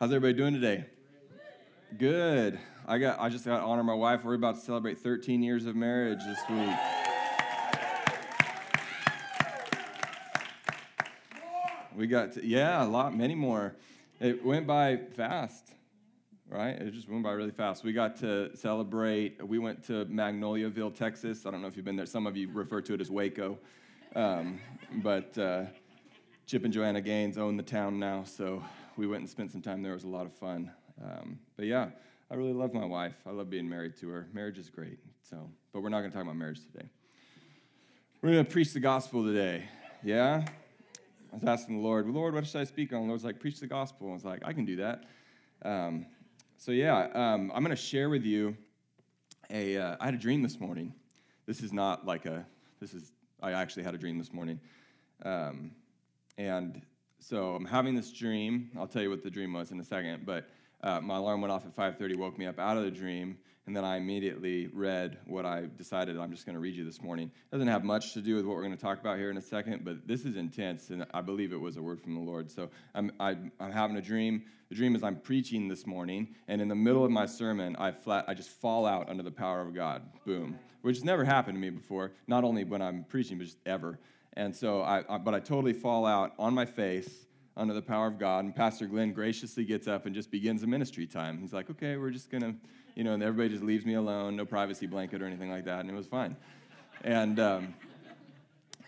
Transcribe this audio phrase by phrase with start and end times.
[0.00, 0.84] How's everybody doing today?
[1.98, 2.56] Good.
[2.86, 3.18] I got.
[3.18, 4.22] I just got to honor my wife.
[4.22, 6.76] We're about to celebrate 13 years of marriage this week.
[11.96, 13.74] We got to, yeah, a lot, many more.
[14.20, 15.72] It went by fast,
[16.48, 16.76] right?
[16.80, 17.82] It just went by really fast.
[17.82, 19.44] We got to celebrate.
[19.44, 21.44] We went to Magnoliaville, Texas.
[21.44, 22.06] I don't know if you've been there.
[22.06, 23.58] Some of you refer to it as Waco,
[24.14, 24.60] um,
[25.02, 25.64] but uh,
[26.46, 28.62] Chip and Joanna Gaines own the town now, so
[28.98, 29.92] we went and spent some time there.
[29.92, 30.72] It was a lot of fun.
[31.00, 31.90] Um, but yeah,
[32.30, 33.14] I really love my wife.
[33.24, 34.26] I love being married to her.
[34.32, 34.98] Marriage is great.
[35.22, 36.88] So, but we're not going to talk about marriage today.
[38.20, 39.68] We're going to preach the gospel today.
[40.02, 40.44] Yeah.
[41.32, 43.02] I was asking the Lord, Lord, what should I speak on?
[43.02, 44.10] The Lord's like, preach the gospel.
[44.10, 45.04] I was like, I can do that.
[45.62, 46.06] Um,
[46.56, 48.56] so yeah, um, I'm going to share with you
[49.48, 49.76] a.
[49.76, 50.92] Uh, I had a dream this morning.
[51.46, 52.44] This is not like a.
[52.80, 53.12] This is.
[53.40, 54.58] I actually had a dream this morning,
[55.24, 55.70] um,
[56.36, 56.82] and
[57.20, 58.70] so I'm having this dream.
[58.78, 60.24] I'll tell you what the dream was in a second.
[60.24, 60.48] But
[60.82, 63.76] uh, my alarm went off at 5:30, woke me up out of the dream, and
[63.76, 67.30] then I immediately read what I decided I'm just going to read you this morning.
[67.34, 69.36] It doesn't have much to do with what we're going to talk about here in
[69.36, 72.20] a second, but this is intense, and I believe it was a word from the
[72.20, 72.50] Lord.
[72.50, 74.44] So I'm, I, am i am having a dream.
[74.68, 77.90] The dream is I'm preaching this morning, and in the middle of my sermon, I
[77.90, 80.02] flat, I just fall out under the power of God.
[80.24, 82.12] Boom, which has never happened to me before.
[82.28, 83.98] Not only when I'm preaching, but just ever.
[84.38, 88.06] And so, I, I, but I totally fall out on my face under the power
[88.06, 88.44] of God.
[88.44, 91.40] And Pastor Glenn graciously gets up and just begins a ministry time.
[91.40, 92.54] He's like, okay, we're just going to,
[92.94, 95.80] you know, and everybody just leaves me alone, no privacy blanket or anything like that.
[95.80, 96.36] And it was fine.
[97.02, 97.74] And, um,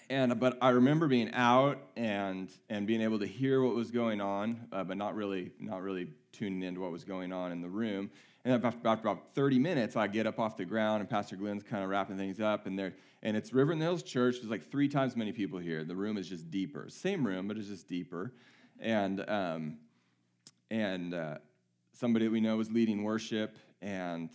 [0.09, 4.21] and but I remember being out and and being able to hear what was going
[4.21, 7.69] on, uh, but not really not really tuning into what was going on in the
[7.69, 8.11] room.
[8.45, 11.62] And after about, about 30 minutes, I get up off the ground, and Pastor Glenn's
[11.62, 12.67] kind of wrapping things up.
[12.67, 14.36] And there, and it's River in the Hills Church.
[14.36, 15.84] There's like three times many people here.
[15.84, 16.86] The room is just deeper.
[16.88, 18.32] Same room, but it's just deeper.
[18.80, 19.78] And um,
[20.70, 21.38] and uh,
[21.92, 23.56] somebody that we know was leading worship.
[23.82, 24.30] And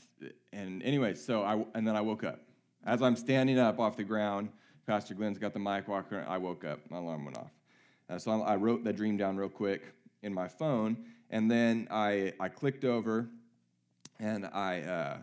[0.54, 2.42] and anyway, so I and then I woke up.
[2.86, 4.50] As I'm standing up off the ground,
[4.86, 6.26] Pastor Glenn's got the mic walker.
[6.28, 6.80] I woke up.
[6.90, 7.52] My alarm went off.
[8.10, 10.98] Uh, so I wrote that dream down real quick in my phone,
[11.32, 13.30] and then I I clicked over
[14.20, 15.18] and I, uh,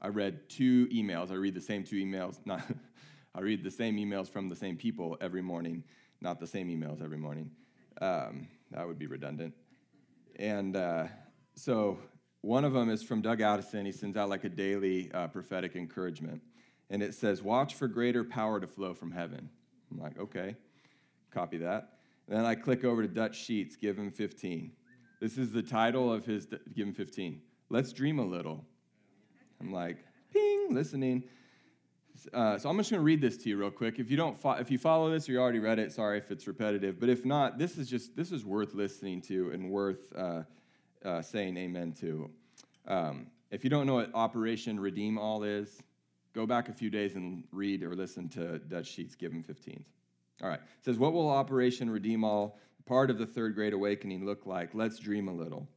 [0.00, 1.30] I read two emails.
[1.30, 2.38] I read the same two emails.
[2.44, 2.62] Not,
[3.36, 5.84] I read the same emails from the same people every morning,
[6.20, 7.50] not the same emails every morning.
[8.00, 9.54] Um, that would be redundant.
[10.36, 11.06] And uh,
[11.54, 11.98] so
[12.40, 13.84] one of them is from Doug Addison.
[13.84, 16.40] He sends out like a daily uh, prophetic encouragement.
[16.90, 19.50] And it says, Watch for greater power to flow from heaven.
[19.90, 20.56] I'm like, okay,
[21.30, 21.98] copy that.
[22.28, 24.72] Then I click over to Dutch Sheets, give him 15.
[25.20, 28.64] This is the title of his, give him 15 let's dream a little.
[29.60, 29.98] I'm like,
[30.32, 31.24] ping, listening.
[32.32, 33.98] Uh, so I'm just going to read this to you real quick.
[33.98, 36.30] If you don't, fo- if you follow this or you already read it, sorry if
[36.30, 36.98] it's repetitive.
[36.98, 40.42] But if not, this is just this is worth listening to and worth uh,
[41.04, 42.30] uh, saying amen to.
[42.86, 45.80] Um, if you don't know what Operation Redeem All is,
[46.34, 49.14] go back a few days and read or listen to Dutch Sheets.
[49.14, 49.84] Given them 15s.
[50.42, 50.60] All right.
[50.60, 54.74] It says, "What will Operation Redeem All, part of the Third Great Awakening, look like?
[54.74, 55.68] Let's dream a little."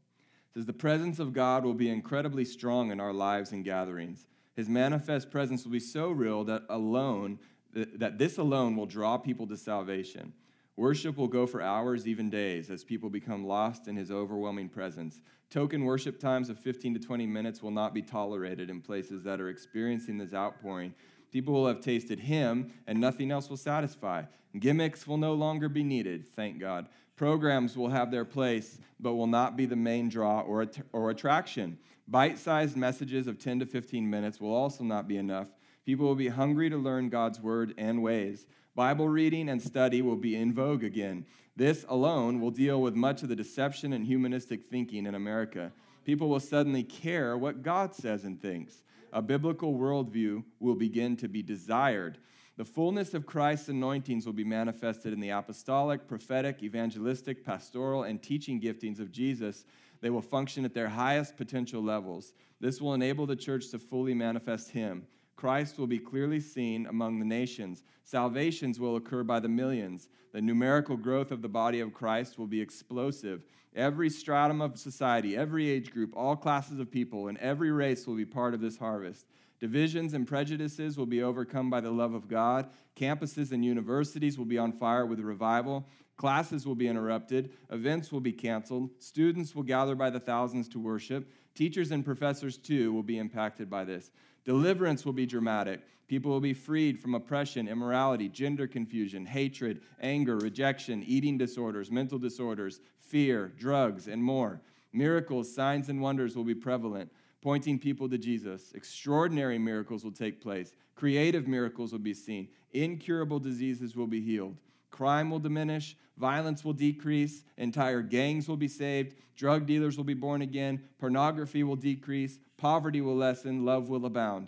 [0.53, 4.25] says the presence of God will be incredibly strong in our lives and gatherings.
[4.55, 7.39] His manifest presence will be so real that alone
[7.73, 10.33] that this alone will draw people to salvation.
[10.75, 15.21] Worship will go for hours, even days, as people become lost in his overwhelming presence.
[15.49, 19.41] Token worship times of 15 to 20 minutes will not be tolerated in places that
[19.41, 20.93] are experiencing this outpouring.
[21.31, 24.23] People will have tasted him, and nothing else will satisfy.
[24.57, 26.87] Gimmicks will no longer be needed, thank God.
[27.15, 31.09] Programs will have their place, but will not be the main draw or, att- or
[31.09, 31.77] attraction.
[32.09, 35.47] Bite sized messages of 10 to 15 minutes will also not be enough.
[35.85, 38.47] People will be hungry to learn God's word and ways.
[38.73, 41.25] Bible reading and study will be in vogue again.
[41.55, 45.71] This alone will deal with much of the deception and humanistic thinking in America.
[46.03, 48.81] People will suddenly care what God says and thinks.
[49.13, 52.17] A biblical worldview will begin to be desired.
[52.57, 58.21] The fullness of Christ's anointings will be manifested in the apostolic, prophetic, evangelistic, pastoral, and
[58.21, 59.65] teaching giftings of Jesus.
[60.01, 62.33] They will function at their highest potential levels.
[62.59, 65.05] This will enable the church to fully manifest Him.
[65.35, 67.83] Christ will be clearly seen among the nations.
[68.03, 70.09] Salvations will occur by the millions.
[70.33, 73.43] The numerical growth of the body of Christ will be explosive.
[73.75, 78.15] Every stratum of society, every age group, all classes of people, and every race will
[78.15, 79.27] be part of this harvest.
[79.59, 82.69] Divisions and prejudices will be overcome by the love of God.
[82.95, 85.87] Campuses and universities will be on fire with revival.
[86.19, 87.53] Classes will be interrupted.
[87.69, 88.89] Events will be canceled.
[88.99, 91.31] Students will gather by the thousands to worship.
[91.55, 94.11] Teachers and professors, too, will be impacted by this.
[94.43, 95.79] Deliverance will be dramatic.
[96.09, 102.19] People will be freed from oppression, immorality, gender confusion, hatred, anger, rejection, eating disorders, mental
[102.19, 104.59] disorders, fear, drugs, and more.
[104.91, 107.09] Miracles, signs, and wonders will be prevalent,
[107.41, 108.73] pointing people to Jesus.
[108.75, 110.73] Extraordinary miracles will take place.
[110.95, 112.49] Creative miracles will be seen.
[112.73, 114.57] Incurable diseases will be healed.
[114.89, 115.95] Crime will diminish.
[116.17, 117.43] Violence will decrease.
[117.57, 119.15] Entire gangs will be saved.
[119.35, 120.81] Drug dealers will be born again.
[120.99, 122.39] Pornography will decrease.
[122.57, 123.63] Poverty will lessen.
[123.63, 124.47] Love will abound.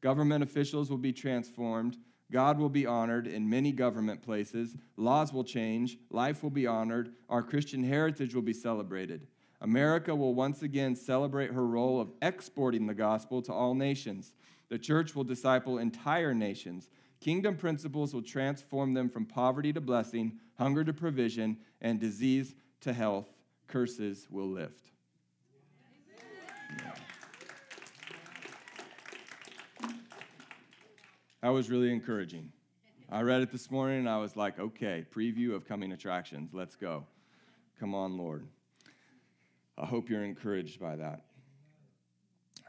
[0.00, 1.96] Government officials will be transformed.
[2.30, 4.76] God will be honored in many government places.
[4.96, 5.96] Laws will change.
[6.10, 7.14] Life will be honored.
[7.28, 9.26] Our Christian heritage will be celebrated.
[9.60, 14.34] America will once again celebrate her role of exporting the gospel to all nations.
[14.68, 16.90] The church will disciple entire nations.
[17.20, 22.92] Kingdom principles will transform them from poverty to blessing, hunger to provision, and disease to
[22.92, 23.26] health.
[23.66, 24.90] Curses will lift.
[31.42, 32.52] That was really encouraging.
[33.10, 36.50] I read it this morning and I was like, okay, preview of coming attractions.
[36.52, 37.06] Let's go.
[37.78, 38.46] Come on, Lord.
[39.76, 41.22] I hope you're encouraged by that.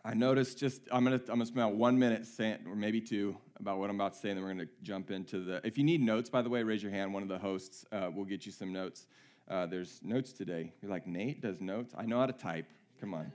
[0.06, 3.36] I noticed just, I'm to I'm gonna spend about one minute saying, or maybe two,
[3.60, 5.62] about what I'm about to say, and then we're to jump into the.
[5.66, 7.14] If you need notes, by the way, raise your hand.
[7.14, 9.08] One of the hosts uh, will get you some notes.
[9.50, 10.72] Uh, there's notes today.
[10.82, 11.94] You're like, Nate does notes?
[11.98, 12.68] I know how to type.
[13.02, 13.32] Come on.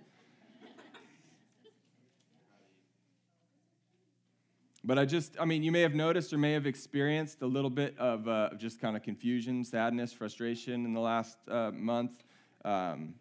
[4.87, 7.71] But I just, I mean, you may have noticed or may have experienced a little
[7.71, 12.23] bit of uh, just kind of confusion, sadness, frustration in the last uh, month,
[12.67, 13.15] um,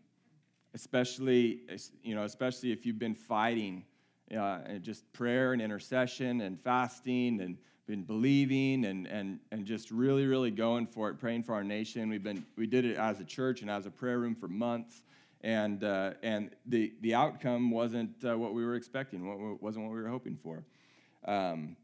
[0.73, 1.61] especially,
[2.03, 3.83] you know, especially if you've been fighting
[4.37, 10.25] uh, just prayer and intercession and fasting and been believing and, and, and just really,
[10.25, 12.09] really going for it, praying for our nation.
[12.09, 15.01] We've been, we did it as a church and as a prayer room for months.
[15.41, 20.01] And, uh, and the, the outcome wasn't uh, what we were expecting, wasn't what we
[20.01, 20.63] were hoping for.
[21.25, 21.75] Um,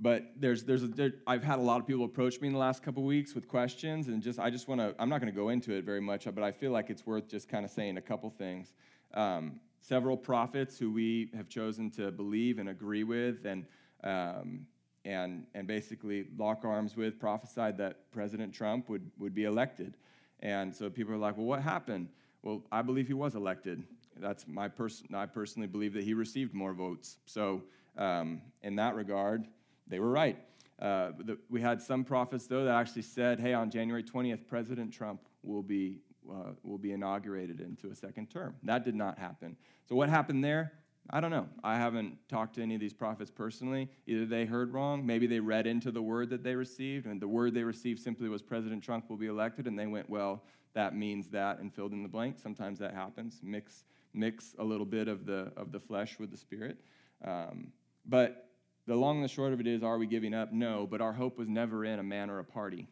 [0.00, 2.58] but there's, there's a, there, I've had a lot of people approach me in the
[2.58, 4.94] last couple weeks with questions, and just I just want to.
[4.98, 7.28] I'm not going to go into it very much, but I feel like it's worth
[7.28, 8.72] just kind of saying a couple things.
[9.14, 13.66] Um, several prophets who we have chosen to believe and agree with, and
[14.04, 14.66] um,
[15.04, 19.96] and and basically lock arms with, prophesied that President Trump would would be elected,
[20.40, 22.08] and so people are like, well, what happened?
[22.42, 23.82] Well, I believe he was elected.
[24.16, 25.12] That's my person.
[25.12, 27.16] I personally believe that he received more votes.
[27.26, 27.62] So
[27.96, 29.46] um, in that regard,
[29.88, 30.38] they were right.
[30.80, 34.92] Uh, the, we had some prophets, though, that actually said, hey, on January 20th, President
[34.92, 35.98] Trump will be,
[36.30, 38.54] uh, will be inaugurated into a second term.
[38.62, 39.56] That did not happen.
[39.88, 40.72] So, what happened there?
[41.10, 41.48] I don't know.
[41.64, 43.88] I haven't talked to any of these prophets personally.
[44.06, 47.28] Either they heard wrong, maybe they read into the word that they received, and the
[47.28, 50.42] word they received simply was President Trump will be elected, and they went, well,
[50.74, 52.38] that means that, and filled in the blank.
[52.38, 53.40] Sometimes that happens.
[53.42, 56.78] Mix, mix a little bit of the, of the flesh with the spirit.
[57.24, 57.72] Um,
[58.04, 58.47] but
[58.88, 60.50] the long and the short of it is, are we giving up?
[60.50, 62.88] No, but our hope was never in a man or a party.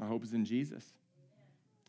[0.00, 0.94] Our hope is in Jesus.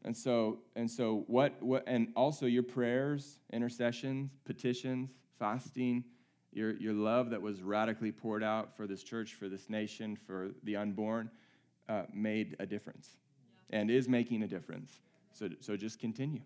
[0.04, 6.04] And so, and so what, what and also your prayers, intercessions, petitions, fasting,
[6.52, 10.50] your, your love that was radically poured out for this church, for this nation, for
[10.64, 11.30] the unborn,
[11.88, 13.18] uh, made a difference
[13.70, 13.80] yeah.
[13.80, 15.02] and is making a difference.
[15.34, 16.42] So, so just continue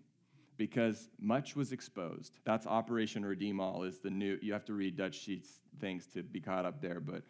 [0.60, 2.38] because much was exposed.
[2.44, 6.22] That's Operation Redeem All is the new, you have to read Dutch Sheets things to
[6.22, 7.22] be caught up there, but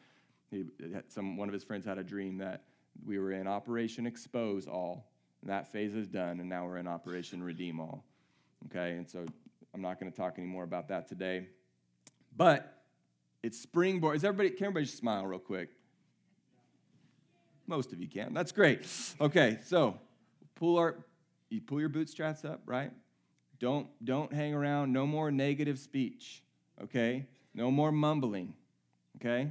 [0.50, 0.65] he,
[1.06, 2.65] some, one of his friends had a dream that
[3.06, 5.12] we were in Operation Expose All,
[5.43, 8.05] and that phase is done, and now we're in Operation Redeem All.
[8.67, 9.25] Okay, and so
[9.73, 11.47] I'm not going to talk anymore about that today.
[12.37, 12.83] But
[13.45, 14.16] it's springboard.
[14.16, 15.69] Is everybody, can everybody smile real quick?
[17.69, 18.35] Most of you can.
[18.35, 18.88] That's great.
[19.21, 20.00] Okay, so
[20.57, 20.97] pull our,
[21.49, 22.90] you pull your bootstraps up, right?
[23.61, 24.93] Don't, don't hang around.
[24.93, 26.43] No more negative speech,
[26.83, 27.26] okay?
[27.55, 28.55] No more mumbling,
[29.17, 29.50] okay?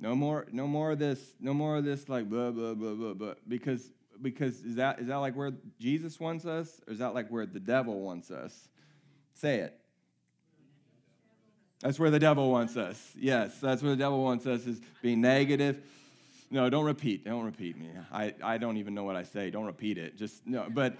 [0.00, 3.14] No more, no more of this, no more of this like blah, blah, blah, blah,
[3.14, 3.34] blah.
[3.46, 7.28] Because, because is that, is that like where Jesus wants us, or is that like
[7.28, 8.68] where the devil wants us?
[9.34, 9.78] Say it.
[11.80, 13.12] That's where the devil wants us.
[13.18, 15.82] Yes, that's where the devil wants us is being negative.
[16.50, 17.24] No, don't repeat.
[17.24, 17.90] Don't repeat me.
[18.10, 19.50] I, I don't even know what I say.
[19.50, 20.16] Don't repeat it.
[20.16, 20.68] Just no.
[20.70, 20.96] But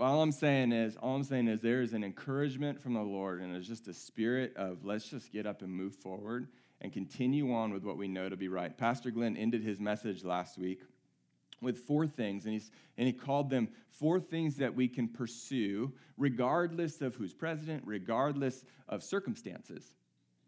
[0.00, 3.40] all I'm saying is, all I'm saying is there is an encouragement from the Lord,
[3.40, 6.48] and it's just a spirit of let's just get up and move forward
[6.80, 8.76] and continue on with what we know to be right.
[8.76, 10.80] Pastor Glenn ended his message last week
[11.60, 15.92] with four things, and, he's, and he called them four things that we can pursue
[16.16, 19.94] regardless of who's president, regardless of circumstances.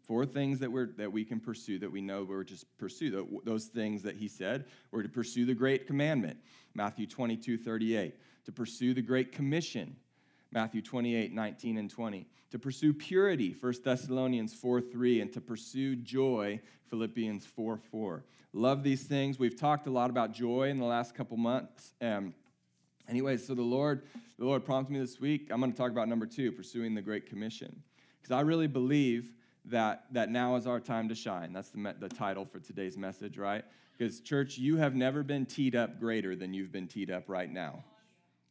[0.01, 3.41] Four things that, we're, that we can pursue that we know we're just pursue.
[3.43, 6.37] Those things that he said were to pursue the great commandment,
[6.73, 9.95] Matthew 22, 38 to pursue the Great Commission,
[10.51, 15.95] Matthew 28, 19 and 20, to pursue purity, 1 Thessalonians 4, 3, and to pursue
[15.95, 16.59] joy,
[16.89, 18.23] Philippians 4, 4.
[18.53, 19.37] Love these things.
[19.37, 21.93] We've talked a lot about joy in the last couple months.
[22.01, 22.33] Um,
[23.07, 24.03] Anyway, so the Lord,
[24.39, 25.49] the Lord prompted me this week.
[25.51, 27.83] I'm going to talk about number two, pursuing the Great Commission,
[28.21, 29.31] because I really believe
[29.65, 31.53] that that now is our time to shine.
[31.53, 33.63] That's the, the title for today's message, right?
[33.97, 37.51] Because church, you have never been teed up greater than you've been teed up right
[37.51, 37.83] now,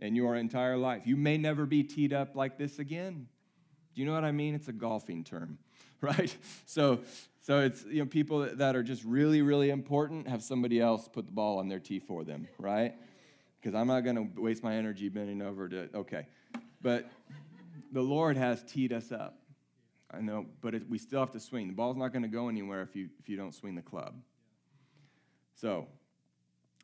[0.01, 1.03] in your entire life.
[1.05, 3.29] You may never be teed up like this again.
[3.95, 4.55] Do you know what I mean?
[4.55, 5.59] It's a golfing term,
[6.01, 6.35] right?
[6.67, 7.01] So,
[7.41, 11.27] so it's you know people that are just really, really important have somebody else put
[11.27, 12.95] the ball on their tee for them, right?
[13.65, 16.27] because I'm not going to waste my energy bending over to, okay.
[16.83, 17.11] But
[17.93, 19.39] the Lord has teed us up.
[20.11, 21.69] I know, but it, we still have to swing.
[21.69, 24.17] The ball's not going to go anywhere if you, if you don't swing the club.
[25.55, 25.89] So,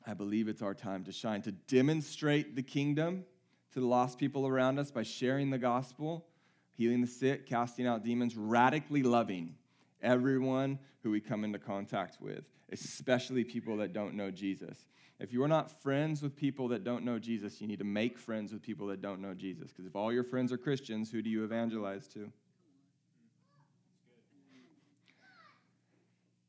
[0.07, 3.25] I believe it's our time to shine, to demonstrate the kingdom
[3.73, 6.27] to the lost people around us by sharing the gospel,
[6.73, 9.55] healing the sick, casting out demons, radically loving
[10.03, 14.87] everyone who we come into contact with, especially people that don't know Jesus.
[15.19, 18.19] If you are not friends with people that don't know Jesus, you need to make
[18.19, 19.71] friends with people that don't know Jesus.
[19.71, 22.33] Because if all your friends are Christians, who do you evangelize to?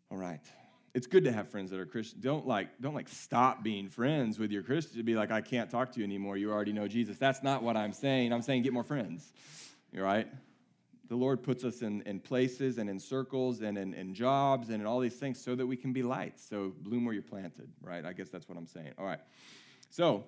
[0.09, 0.45] All right.
[0.93, 2.19] It's good to have friends that are Christian.
[2.19, 4.97] Don't like, don't like stop being friends with your Christian.
[4.97, 6.37] To be like, I can't talk to you anymore.
[6.37, 7.17] You already know Jesus.
[7.17, 8.33] That's not what I'm saying.
[8.33, 9.31] I'm saying get more friends.
[9.91, 10.27] You're right
[11.11, 14.79] the Lord puts us in, in places and in circles and in, in jobs and
[14.79, 16.41] in all these things so that we can be lights.
[16.49, 18.05] So bloom where you're planted, right?
[18.05, 18.93] I guess that's what I'm saying.
[18.97, 19.19] All right.
[19.89, 20.23] So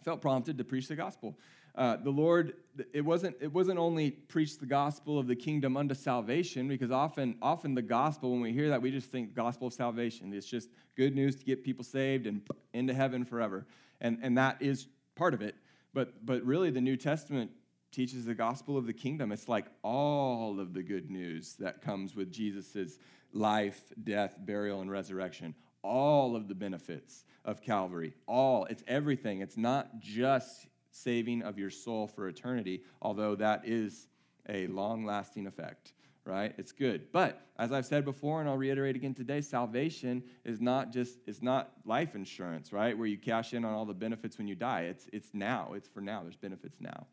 [0.00, 1.36] I felt prompted to preach the gospel.
[1.76, 2.54] Uh, the Lord,
[2.94, 7.36] it wasn't, it wasn't only preach the gospel of the kingdom unto salvation, because often,
[7.42, 10.32] often the gospel, when we hear that, we just think gospel of salvation.
[10.32, 12.40] It's just good news to get people saved and
[12.72, 13.66] into heaven forever.
[14.00, 15.54] And, and that is part of it.
[15.92, 17.50] But, but really, the New Testament
[17.92, 19.32] teaches the gospel of the kingdom.
[19.32, 22.98] It's like all of the good news that comes with Jesus'
[23.32, 25.54] life, death, burial, and resurrection.
[25.82, 28.14] All of the benefits of Calvary.
[28.26, 28.64] All.
[28.66, 29.40] It's everything.
[29.40, 34.08] It's not just saving of your soul for eternity, although that is
[34.48, 35.92] a long lasting effect
[36.24, 40.60] right it's good but as i've said before and i'll reiterate again today salvation is
[40.60, 44.36] not just it's not life insurance right where you cash in on all the benefits
[44.36, 47.06] when you die it's it's now it's for now there's benefits now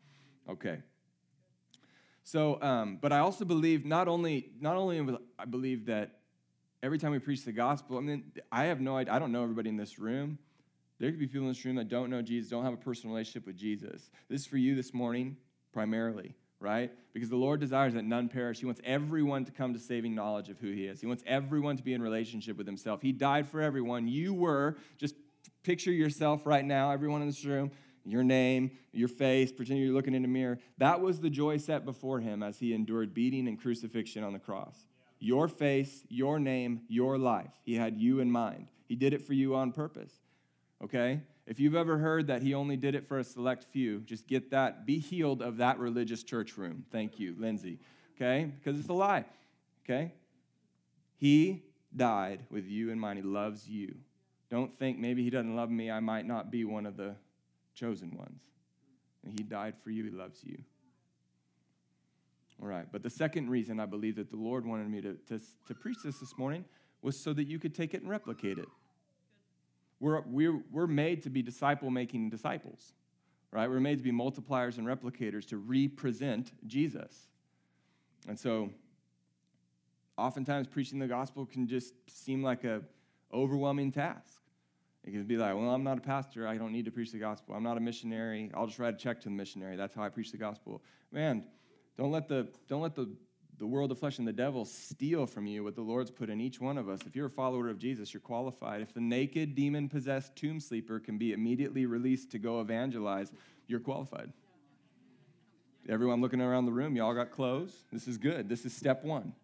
[0.48, 0.78] Okay.
[2.22, 6.20] So, um, but I also believe not only not only I believe that
[6.82, 9.12] every time we preach the gospel, I mean, I have no idea.
[9.12, 10.38] I don't know everybody in this room.
[10.98, 13.14] There could be people in this room that don't know Jesus, don't have a personal
[13.14, 14.10] relationship with Jesus.
[14.28, 15.36] This is for you this morning,
[15.72, 16.92] primarily, right?
[17.12, 18.60] Because the Lord desires that none perish.
[18.60, 21.00] He wants everyone to come to saving knowledge of who He is.
[21.00, 23.02] He wants everyone to be in relationship with Himself.
[23.02, 24.06] He died for everyone.
[24.06, 25.16] You were, just
[25.64, 27.72] picture yourself right now, everyone in this room,
[28.04, 30.58] your name, your face, pretend you're looking in a mirror.
[30.78, 34.38] That was the joy set before him as he endured beating and crucifixion on the
[34.38, 34.86] cross.
[35.18, 37.50] Your face, your name, your life.
[37.64, 38.68] He had you in mind.
[38.86, 40.12] He did it for you on purpose.
[40.84, 41.20] Okay?
[41.46, 44.50] If you've ever heard that he only did it for a select few, just get
[44.50, 44.86] that.
[44.86, 46.84] Be healed of that religious church room.
[46.92, 47.78] Thank you, Lindsay.
[48.16, 48.50] Okay?
[48.58, 49.24] Because it's a lie.
[49.84, 50.12] Okay?
[51.16, 51.62] He
[51.94, 53.18] died with you in mind.
[53.18, 53.94] He loves you.
[54.50, 55.90] Don't think maybe he doesn't love me.
[55.90, 57.14] I might not be one of the
[57.74, 58.40] chosen ones.
[59.24, 60.58] And he died for you, he loves you.
[62.62, 65.40] All right, but the second reason I believe that the Lord wanted me to, to,
[65.66, 66.64] to preach this this morning
[67.02, 68.68] was so that you could take it and replicate it.
[70.04, 72.92] We're, we're, we're made to be disciple making disciples,
[73.50, 73.70] right?
[73.70, 77.28] We're made to be multipliers and replicators to represent Jesus.
[78.28, 78.68] And so,
[80.18, 82.82] oftentimes, preaching the gospel can just seem like a
[83.32, 84.42] overwhelming task.
[85.04, 86.46] It can be like, well, I'm not a pastor.
[86.46, 87.54] I don't need to preach the gospel.
[87.54, 88.50] I'm not a missionary.
[88.52, 89.76] I'll just write a check to the missionary.
[89.76, 90.82] That's how I preach the gospel.
[91.12, 91.44] Man,
[91.96, 93.08] don't let the don't let the
[93.58, 96.40] the world, the flesh, and the devil steal from you what the Lord's put in
[96.40, 97.00] each one of us.
[97.06, 98.82] If you're a follower of Jesus, you're qualified.
[98.82, 103.32] If the naked, demon possessed tomb sleeper can be immediately released to go evangelize,
[103.66, 104.32] you're qualified.
[105.88, 107.84] Everyone looking around the room, y'all got clothes.
[107.92, 108.48] This is good.
[108.48, 109.34] This is step one.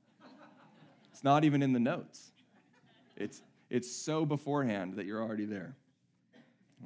[1.12, 2.32] It's not even in the notes.
[3.16, 5.76] It's it's so beforehand that you're already there.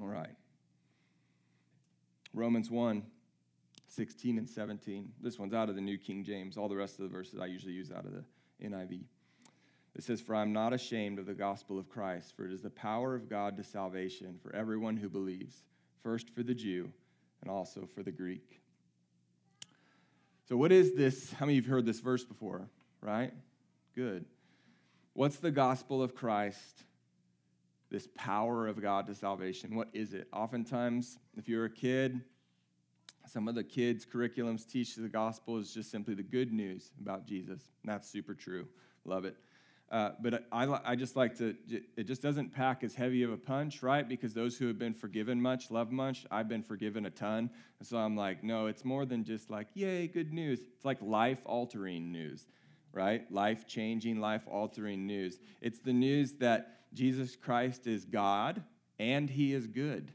[0.00, 0.35] All right.
[2.35, 3.02] Romans 1
[3.95, 5.13] 16 and 17.
[5.21, 6.57] This one's out of the New King James.
[6.57, 8.25] All the rest of the verses I usually use out of the
[8.67, 9.03] NIV.
[9.95, 12.71] It says, For I'm not ashamed of the gospel of Christ, for it is the
[12.71, 15.63] power of God to salvation for everyone who believes,
[16.03, 16.91] first for the Jew
[17.41, 18.61] and also for the Greek.
[20.49, 21.33] So, what is this?
[21.33, 22.69] How many of you have heard this verse before,
[23.01, 23.33] right?
[23.95, 24.25] Good.
[25.13, 26.85] What's the gospel of Christ?
[27.91, 29.77] This power of God to salvation.
[29.77, 30.27] What is it?
[30.33, 32.23] Oftentimes, if you're a kid,
[33.26, 37.26] some of the kids' curriculums teach the gospel is just simply the good news about
[37.26, 37.71] Jesus.
[37.85, 38.66] That's super true.
[39.04, 39.37] Love it.
[39.90, 41.54] Uh, but I, I just like to,
[41.97, 44.09] it just doesn't pack as heavy of a punch, right?
[44.09, 46.26] Because those who have been forgiven much love much.
[46.31, 47.50] I've been forgiven a ton.
[47.78, 50.61] And so I'm like, no, it's more than just like, yay, good news.
[50.75, 52.47] It's like life altering news,
[52.93, 53.31] right?
[53.31, 55.38] Life changing, life altering news.
[55.61, 58.62] It's the news that Jesus Christ is God
[58.99, 60.12] and he is good,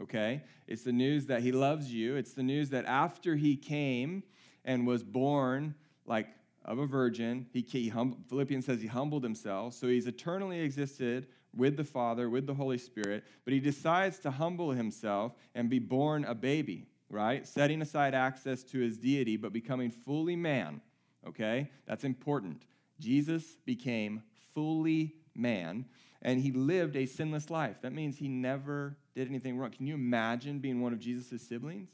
[0.00, 0.42] okay?
[0.66, 2.16] It's the news that he loves you.
[2.16, 4.22] It's the news that after he came
[4.64, 5.74] and was born,
[6.06, 6.28] like
[6.64, 7.46] of a virgin.
[7.52, 9.74] He, he hum, Philippians says he humbled himself.
[9.74, 14.30] So he's eternally existed with the Father, with the Holy Spirit, but he decides to
[14.30, 17.46] humble himself and be born a baby, right?
[17.46, 20.80] Setting aside access to his deity, but becoming fully man,
[21.26, 21.70] okay?
[21.86, 22.62] That's important.
[23.00, 24.22] Jesus became
[24.54, 25.84] fully man,
[26.22, 27.82] and he lived a sinless life.
[27.82, 29.70] That means he never did anything wrong.
[29.72, 31.90] Can you imagine being one of Jesus' siblings?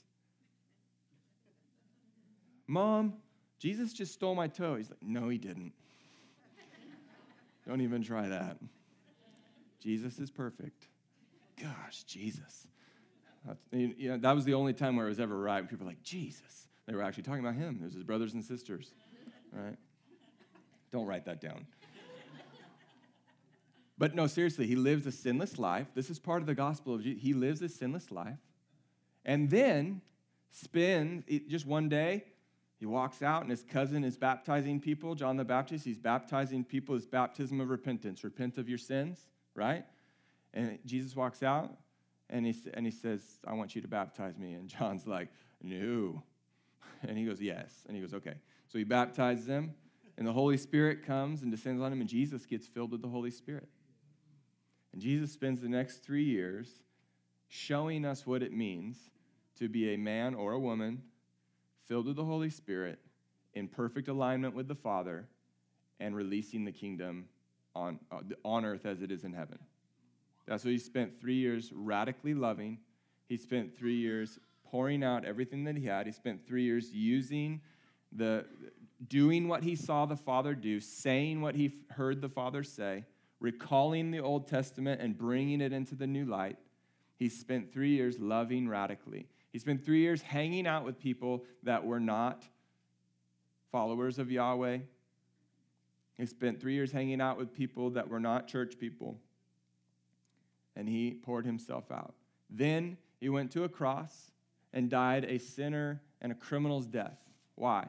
[2.67, 3.15] Mom,
[3.59, 4.77] Jesus just stole my toe.
[4.77, 5.73] He's like, No, he didn't.
[7.67, 8.59] Don't even try that.
[9.81, 10.87] Jesus is perfect.
[11.61, 12.67] Gosh, Jesus.
[13.73, 15.69] You know, that was the only time where it was ever right.
[15.69, 16.69] People were like, Jesus.
[16.87, 17.79] They were actually talking about him.
[17.81, 18.93] There's his brothers and sisters.
[19.53, 19.77] Right?
[20.91, 21.67] Don't write that down.
[23.99, 25.89] But no, seriously, he lives a sinless life.
[25.95, 27.23] This is part of the gospel of Jesus.
[27.23, 28.39] He lives a sinless life.
[29.25, 30.01] And then
[30.51, 32.25] spends just one day
[32.79, 35.17] he walks out, and his cousin is baptizing people.
[35.17, 36.95] John the Baptist, he's baptizing people.
[36.95, 38.23] His baptism of repentance.
[38.23, 39.19] Repent of your sins,
[39.57, 39.85] right?
[40.55, 41.73] And Jesus walks out,
[42.31, 44.55] and he, and he says, I want you to baptize me.
[44.55, 45.29] And John's like,
[45.61, 46.23] No.
[47.03, 47.85] And he goes, Yes.
[47.89, 48.35] And he goes, Okay.
[48.69, 49.75] So he baptizes them,
[50.17, 53.09] and the Holy Spirit comes and descends on him, and Jesus gets filled with the
[53.09, 53.69] Holy Spirit.
[54.93, 56.83] And Jesus spends the next three years
[57.49, 59.11] showing us what it means
[59.59, 61.03] to be a man or a woman
[61.87, 62.99] filled with the Holy Spirit,
[63.55, 65.27] in perfect alignment with the Father,
[66.01, 67.27] and releasing the kingdom
[67.75, 69.59] on, uh, on earth as it is in heaven.
[70.47, 72.79] That's what he spent three years radically loving.
[73.29, 74.39] He spent three years
[74.71, 76.07] pouring out everything that he had.
[76.07, 77.61] He spent three years using
[78.13, 78.45] the,
[79.09, 83.05] doing what he saw the Father do, saying what he heard the Father say,
[83.41, 86.59] recalling the Old Testament and bringing it into the new light.
[87.17, 89.27] He spent three years loving radically.
[89.53, 92.45] He spent three years hanging out with people that were not
[93.73, 94.79] followers of Yahweh.
[96.17, 99.19] He spent three years hanging out with people that were not church people.
[100.77, 102.15] And he poured himself out.
[102.51, 104.31] Then he went to a cross
[104.73, 107.19] and died a sinner and a criminal's death.
[107.55, 107.89] Why?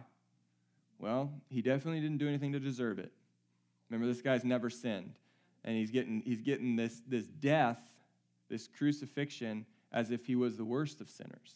[0.98, 3.12] Well, he definitely didn't do anything to deserve it.
[3.90, 5.18] Remember, this guy's never sinned.
[5.64, 7.80] And he's getting, he's getting this, this death,
[8.50, 11.56] this crucifixion, as if he was the worst of sinners.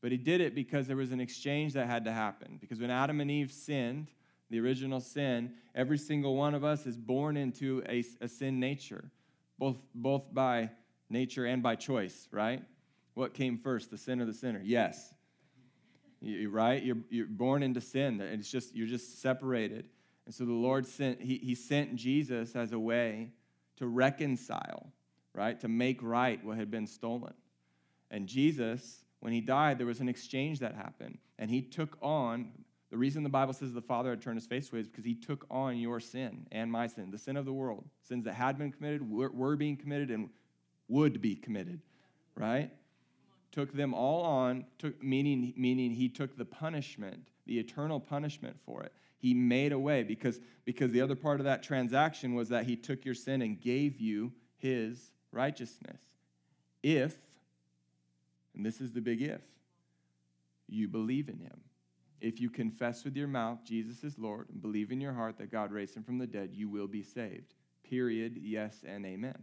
[0.00, 2.58] But he did it because there was an exchange that had to happen.
[2.60, 4.08] Because when Adam and Eve sinned,
[4.50, 9.10] the original sin, every single one of us is born into a, a sin nature,
[9.58, 10.70] both, both by
[11.10, 12.62] nature and by choice, right?
[13.14, 14.60] What came first, the sin or the sinner?
[14.62, 15.12] Yes.
[16.20, 16.82] You, right?
[16.82, 18.20] You're, you're born into sin.
[18.20, 19.86] It's just, you're just separated.
[20.28, 23.32] And so the Lord sent, he, he sent Jesus as a way
[23.78, 24.92] to reconcile
[25.38, 25.58] right?
[25.60, 27.32] To make right what had been stolen.
[28.10, 31.18] And Jesus, when he died, there was an exchange that happened.
[31.38, 32.50] And he took on,
[32.90, 35.14] the reason the Bible says the Father had turned his face away is because he
[35.14, 37.84] took on your sin and my sin, the sin of the world.
[38.02, 40.28] Sins that had been committed, were, were being committed, and
[40.88, 41.80] would be committed,
[42.34, 42.72] right?
[43.52, 48.82] Took them all on, took, meaning, meaning he took the punishment, the eternal punishment for
[48.82, 48.92] it.
[49.18, 52.76] He made a way because, because the other part of that transaction was that he
[52.76, 56.00] took your sin and gave you his righteousness.
[56.82, 57.16] If,
[58.54, 59.42] and this is the big if,
[60.68, 61.60] you believe in him.
[62.20, 65.52] If you confess with your mouth Jesus is Lord and believe in your heart that
[65.52, 67.54] God raised him from the dead, you will be saved.
[67.88, 68.38] Period.
[68.40, 69.38] Yes and amen.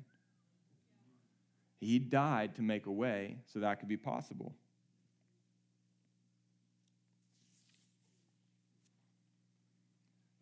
[1.80, 4.56] He died to make a way so that could be possible.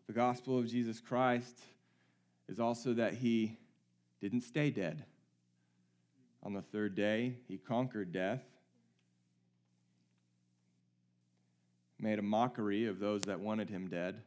[0.07, 1.59] The gospel of Jesus Christ
[2.49, 3.57] is also that he
[4.19, 5.05] didn't stay dead.
[6.43, 8.43] On the third day, he conquered death,
[11.97, 14.21] made a mockery of those that wanted him dead,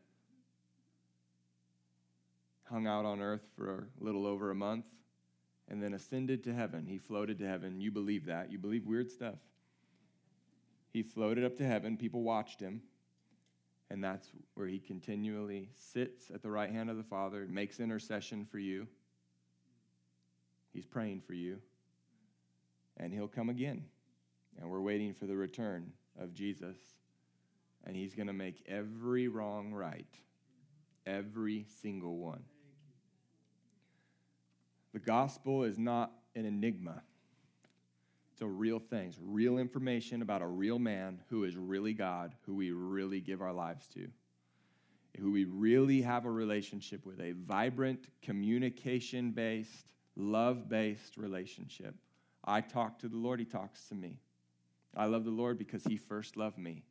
[2.65, 4.87] hung out on earth for a little over a month,
[5.69, 6.87] and then ascended to heaven.
[6.87, 7.81] He floated to heaven.
[7.83, 8.51] You believe that.
[8.51, 9.39] You believe weird stuff.
[10.91, 11.99] He floated up to heaven.
[11.99, 12.81] People watched him.
[13.91, 18.45] And that's where he continually sits at the right hand of the Father, makes intercession
[18.45, 18.87] for you.
[20.73, 21.59] He's praying for you
[22.97, 23.85] and he'll come again.
[24.59, 26.77] And we're waiting for the return of Jesus.
[27.85, 30.07] And he's going to make every wrong right,
[31.07, 32.43] every single one.
[34.93, 37.03] The gospel is not an enigma.
[38.43, 39.09] A real thing.
[39.09, 43.41] It's real information about a real man who is really God, who we really give
[43.41, 44.09] our lives to,
[45.19, 51.95] who we really have a relationship with, a vibrant, communication based, love based relationship.
[52.45, 54.19] I talk to the Lord, He talks to me.
[54.95, 56.83] I love the Lord because He first loved me.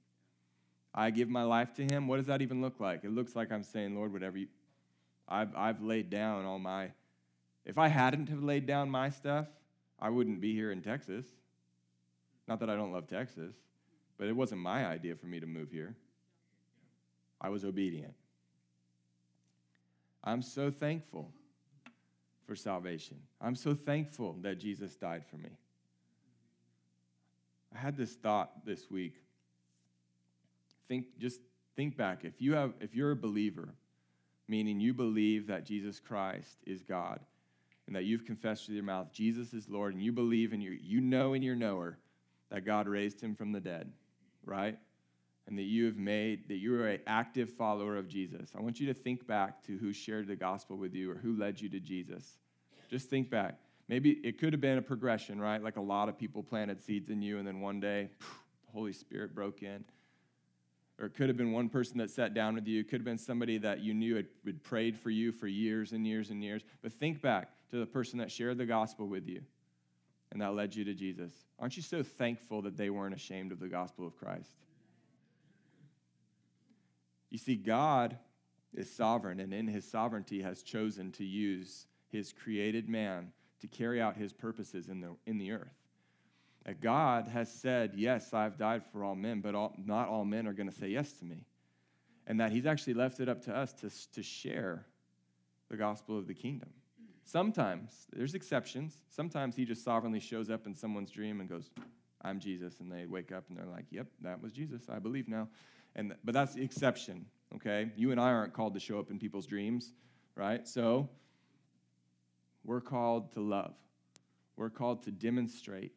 [0.95, 2.07] I give my life to Him.
[2.07, 3.03] What does that even look like?
[3.03, 4.47] It looks like I'm saying, Lord, whatever you.
[5.27, 6.91] I've, I've laid down all my.
[7.65, 9.47] If I hadn't have laid down my stuff,
[9.99, 11.25] I wouldn't be here in Texas.
[12.47, 13.55] Not that I don't love Texas,
[14.17, 15.95] but it wasn't my idea for me to move here.
[17.41, 18.13] I was obedient.
[20.23, 21.31] I'm so thankful
[22.45, 23.17] for salvation.
[23.41, 25.49] I'm so thankful that Jesus died for me.
[27.73, 29.15] I had this thought this week.
[30.87, 31.41] Think just
[31.75, 32.23] think back.
[32.23, 33.69] If you have if you're a believer,
[34.47, 37.19] meaning you believe that Jesus Christ is God
[37.87, 40.71] and that you've confessed with your mouth Jesus is Lord and you believe and you
[40.71, 41.97] you know in your knower
[42.49, 43.91] that God raised him from the dead,
[44.45, 44.77] right?
[45.47, 48.51] And that you have made, that you are an active follower of Jesus.
[48.57, 51.37] I want you to think back to who shared the gospel with you or who
[51.37, 52.37] led you to Jesus.
[52.89, 53.59] Just think back.
[53.87, 55.61] Maybe it could have been a progression, right?
[55.61, 58.93] Like a lot of people planted seeds in you, and then one day, the Holy
[58.93, 59.83] Spirit broke in.
[60.97, 62.79] Or it could have been one person that sat down with you.
[62.79, 66.07] It could have been somebody that you knew had prayed for you for years and
[66.07, 66.63] years and years.
[66.81, 69.41] But think back to the person that shared the gospel with you
[70.31, 71.33] and that led you to Jesus.
[71.59, 74.51] Aren't you so thankful that they weren't ashamed of the gospel of Christ?
[77.29, 78.17] You see, God
[78.73, 84.01] is sovereign, and in his sovereignty has chosen to use his created man to carry
[84.01, 85.75] out his purposes in the, in the earth.
[86.65, 90.47] That God has said, Yes, I've died for all men, but all, not all men
[90.47, 91.45] are going to say yes to me.
[92.25, 94.85] And that he's actually left it up to us to, to share
[95.69, 96.69] the gospel of the kingdom.
[97.25, 98.97] Sometimes, there's exceptions.
[99.09, 101.71] Sometimes he just sovereignly shows up in someone's dream and goes,
[102.21, 102.79] I'm Jesus.
[102.79, 104.83] And they wake up and they're like, yep, that was Jesus.
[104.89, 105.47] I believe now.
[105.95, 107.89] And, but that's the exception, okay?
[107.95, 109.91] You and I aren't called to show up in people's dreams,
[110.35, 110.67] right?
[110.67, 111.09] So
[112.63, 113.73] we're called to love.
[114.55, 115.93] We're called to demonstrate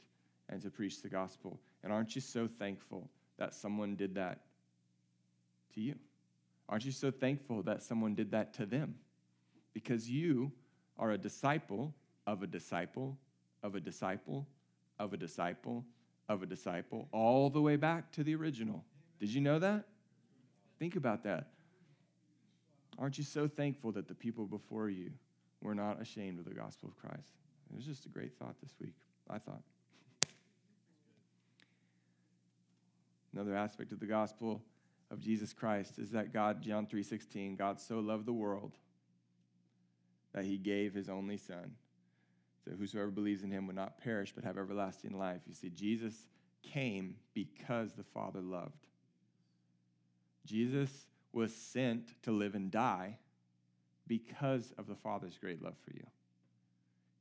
[0.49, 1.61] and to preach the gospel.
[1.85, 4.41] And aren't you so thankful that someone did that
[5.75, 5.95] to you?
[6.71, 8.95] Aren't you so thankful that someone did that to them?
[9.75, 10.53] Because you
[10.99, 11.95] are a disciple
[12.27, 13.19] of a disciple
[13.63, 14.47] of a disciple
[14.99, 15.85] of a disciple
[16.29, 18.85] of a disciple, all the way back to the original.
[19.19, 19.85] Did you know that?
[20.79, 21.49] Think about that.
[22.99, 25.11] Aren't you so thankful that the people before you
[25.63, 27.33] were not ashamed of the gospel of Christ?
[27.71, 28.95] It was just a great thought this week,
[29.31, 29.63] I thought.
[33.33, 34.63] Another aspect of the gospel
[35.11, 38.79] of Jesus Christ is that God, John 3:16, God so loved the world
[40.33, 41.73] that he gave his only son.
[42.65, 45.41] So whosoever believes in him will not perish but have everlasting life.
[45.47, 46.15] You see, Jesus
[46.63, 48.87] came because the Father loved.
[50.45, 53.19] Jesus was sent to live and die
[54.07, 56.07] because of the Father's great love for you.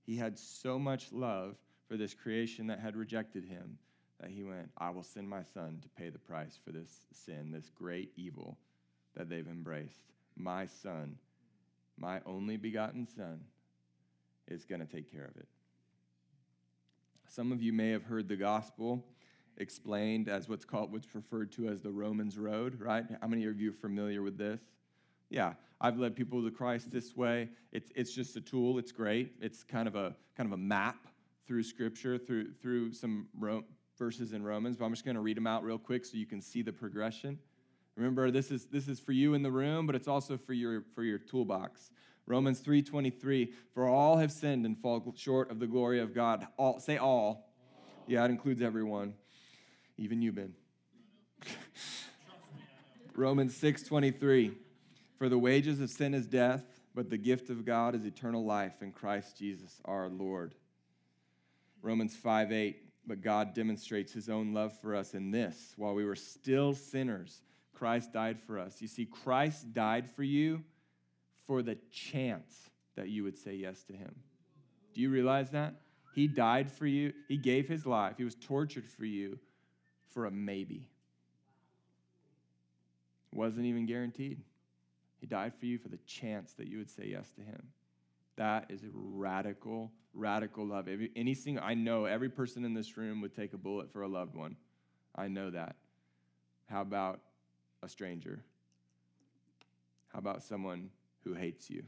[0.06, 1.56] He had so much love
[1.88, 3.78] for this creation that had rejected him
[4.20, 7.52] that he went, I will send my son to pay the price for this sin,
[7.52, 8.58] this great evil
[9.16, 10.02] that they've embraced.
[10.36, 11.18] My son
[11.98, 13.42] my only begotten Son,
[14.48, 15.48] is going to take care of it.
[17.28, 19.04] Some of you may have heard the gospel
[19.58, 23.06] explained as what's called, what's referred to as the Romans Road, right?
[23.22, 24.62] How many of you are familiar with this?
[25.30, 27.50] Yeah, I've led people to Christ this way.
[27.72, 28.78] It's, it's just a tool.
[28.80, 29.34] It's great.
[29.42, 31.08] It's kind of a kind of a map
[31.46, 33.66] through Scripture, through through some Ro-
[33.98, 34.78] verses in Romans.
[34.78, 36.72] But I'm just going to read them out real quick so you can see the
[36.72, 37.38] progression.
[37.98, 40.84] Remember, this is, this is for you in the room, but it's also for your,
[40.94, 41.90] for your toolbox.
[42.28, 46.46] Romans 3.23, for all have sinned and fall short of the glory of God.
[46.58, 47.50] All, say all.
[48.06, 49.16] Yeah, it includes everyone,
[49.98, 50.54] even you, Ben.
[53.16, 54.54] Romans 6.23,
[55.18, 58.84] for the wages of sin is death, but the gift of God is eternal life
[58.84, 60.54] in Christ Jesus our Lord.
[61.82, 62.76] Romans 5.8,
[63.08, 67.42] but God demonstrates his own love for us in this, while we were still sinners,
[67.78, 68.82] Christ died for us.
[68.82, 70.64] You see, Christ died for you
[71.46, 74.16] for the chance that you would say yes to him.
[74.96, 75.76] Do you realize that?
[76.16, 79.38] He died for you, he gave his life, he was tortured for you
[80.10, 80.90] for a maybe.
[83.32, 84.42] Wasn't even guaranteed.
[85.20, 87.68] He died for you for the chance that you would say yes to him.
[88.38, 90.88] That is a radical, radical love.
[91.16, 94.08] Any single, I know every person in this room would take a bullet for a
[94.08, 94.56] loved one.
[95.16, 95.76] I know that.
[96.66, 97.20] How about
[97.84, 98.44] a stranger?
[100.10, 100.90] How about someone
[101.24, 101.84] who hates you?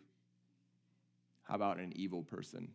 [1.44, 2.70] How about an evil person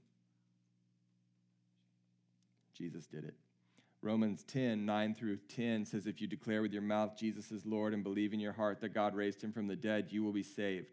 [2.75, 3.35] Jesus did it.
[4.03, 7.95] Romans 10, 9 through 10 says, If you declare with your mouth Jesus is Lord
[7.95, 10.43] and believe in your heart that God raised him from the dead, you will be
[10.43, 10.89] saved.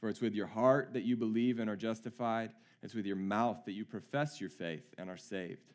[0.00, 2.50] For it's with your heart that you believe and are justified,
[2.82, 5.72] it's with your mouth that you profess your faith and are saved.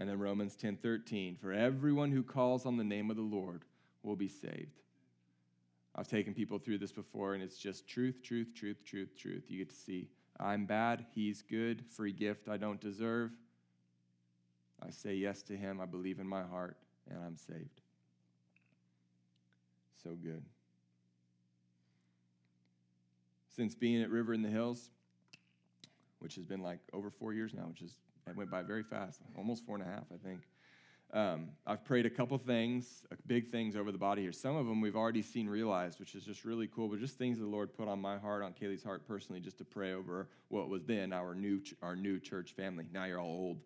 [0.00, 3.64] And then Romans 10, 13, For everyone who calls on the name of the Lord
[4.02, 4.80] will be saved.
[5.94, 9.44] I've taken people through this before, and it's just truth, truth, truth, truth, truth.
[9.48, 10.08] You get to see
[10.40, 13.32] I'm bad, he's good, free gift I don't deserve.
[14.80, 16.76] I say yes to him, I believe in my heart,
[17.10, 17.80] and I'm saved.
[20.02, 20.44] So good.
[23.48, 24.90] Since being at River in the Hills,
[26.20, 27.94] which has been like over four years now, which is
[28.28, 30.42] it went by very fast, almost four and a half, I think.
[31.12, 34.32] Um, I've prayed a couple things, uh, big things over the body here.
[34.32, 36.88] Some of them we've already seen realized, which is just really cool.
[36.88, 39.64] But just things the Lord put on my heart, on Kaylee's heart personally, just to
[39.64, 42.84] pray over what was then our new our new church family.
[42.92, 43.60] Now you're all old.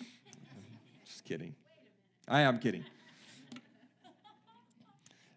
[1.06, 1.54] just kidding.
[2.28, 2.84] I am kidding.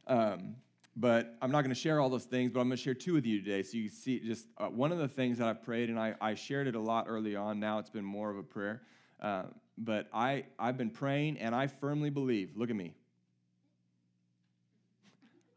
[0.08, 0.56] Um,
[0.96, 3.14] but I'm not going to share all those things, but I'm going to share two
[3.14, 3.62] with you today.
[3.62, 6.34] So you see, just uh, one of the things that I've prayed, and I, I
[6.34, 7.60] shared it a lot early on.
[7.60, 8.82] Now it's been more of a prayer.
[9.22, 9.44] Uh,
[9.80, 12.94] but I, I've been praying, and I firmly believe, look at me.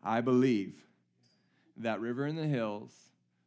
[0.02, 0.74] I believe
[1.76, 2.92] that River in the Hills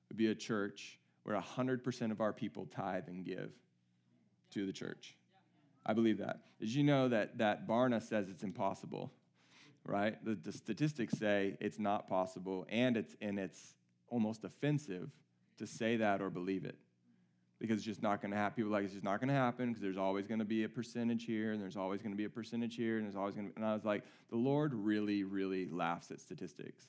[0.10, 3.52] would be a church where 100% of our people tithe and give
[4.52, 5.16] to the church.
[5.86, 6.42] I believe that.
[6.62, 9.12] As you know that, that Barna says it's impossible?
[9.86, 10.24] right?
[10.26, 13.76] The, the, statistics say it's not possible, and it's and it's
[14.10, 15.10] almost offensive
[15.58, 16.78] to say that or believe it
[17.60, 18.56] because it's just not going to happen.
[18.56, 20.70] People like it's just not going to happen because there's always going to be a
[20.70, 23.50] percentage here, and there's always going to be a percentage here, and there's always going
[23.50, 23.56] to.
[23.56, 26.84] And I was like, the Lord really, really laughs at statistics.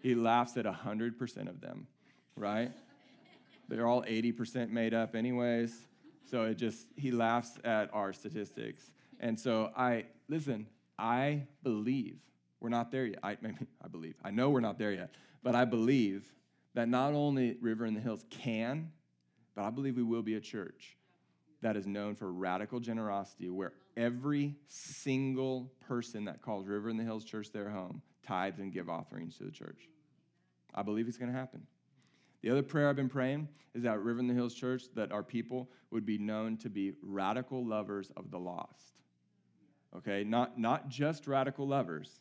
[0.00, 1.86] He laughs at hundred percent of them,
[2.36, 2.72] right?
[3.68, 5.74] They're all eighty percent made up, anyways.
[6.30, 10.66] So it just he laughs at our statistics, and so I listen.
[10.98, 12.16] I believe
[12.60, 13.18] we're not there yet.
[13.22, 13.32] I,
[13.84, 14.14] I believe.
[14.24, 15.10] I know we're not there yet.
[15.42, 16.24] But I believe
[16.74, 18.90] that not only River in the Hills can,
[19.56, 20.96] but I believe we will be a church
[21.62, 27.02] that is known for radical generosity, where every single person that calls River in the
[27.02, 29.88] Hills Church their home tithes and give offerings to the church.
[30.74, 31.62] I believe it's going to happen.
[32.42, 35.22] The other prayer I've been praying is that River in the Hills Church, that our
[35.22, 38.92] people would be known to be radical lovers of the lost.
[39.96, 42.20] Okay, not, not just radical lovers,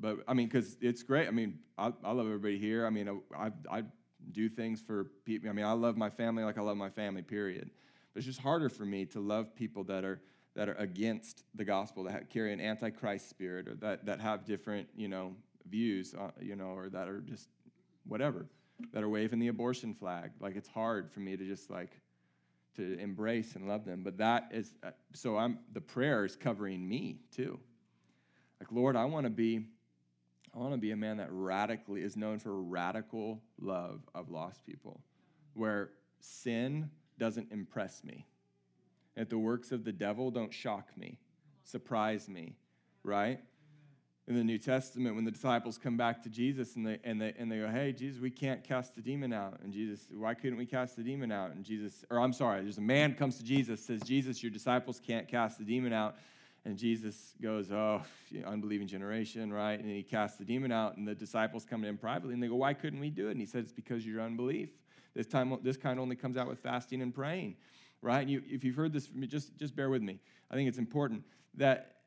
[0.00, 1.28] but I mean, because it's great.
[1.28, 2.84] I mean, I, I love everybody here.
[2.84, 3.84] I mean, I, I
[4.32, 5.48] do things for people.
[5.48, 7.70] I mean, I love my family like I love my family, period.
[8.12, 10.20] But it's just harder for me to love people that are
[10.54, 14.88] that are against the gospel, that carry an antichrist spirit, or that that have different,
[14.96, 15.34] you know,
[15.68, 17.48] views, uh, you know, or that are just
[18.06, 18.46] whatever,
[18.92, 20.30] that are waving the abortion flag.
[20.40, 22.00] Like it's hard for me to just like
[22.76, 24.02] to embrace and love them.
[24.02, 25.36] But that is uh, so.
[25.36, 27.58] I'm the prayer is covering me too.
[28.60, 29.66] Like Lord, I want to be
[30.54, 34.64] I want to be a man that radically is known for radical love of lost
[34.64, 35.00] people,
[35.54, 35.90] where
[36.20, 38.26] sin doesn't impress me.
[39.16, 41.18] That the works of the devil don't shock me,
[41.64, 42.56] surprise me,
[43.02, 43.40] right?
[44.26, 47.34] In the New Testament, when the disciples come back to Jesus and they, and, they,
[47.36, 49.60] and they go, Hey, Jesus, we can't cast the demon out.
[49.62, 51.54] And Jesus, why couldn't we cast the demon out?
[51.54, 55.00] And Jesus, or I'm sorry, there's a man comes to Jesus, says, Jesus, your disciples
[55.04, 56.16] can't cast the demon out.
[56.64, 58.02] And Jesus goes, Oh,
[58.46, 59.78] unbelieving generation, right?
[59.78, 62.48] And he casts the demon out, and the disciples come to him privately, and they
[62.48, 63.32] go, Why couldn't we do it?
[63.32, 64.70] And he says, It's because of your unbelief.
[65.14, 67.56] This time, this kind only comes out with fasting and praying,
[68.02, 68.20] right?
[68.20, 70.18] And you, if you've heard this from me, just, just bear with me.
[70.50, 71.22] I think it's important
[71.54, 71.98] that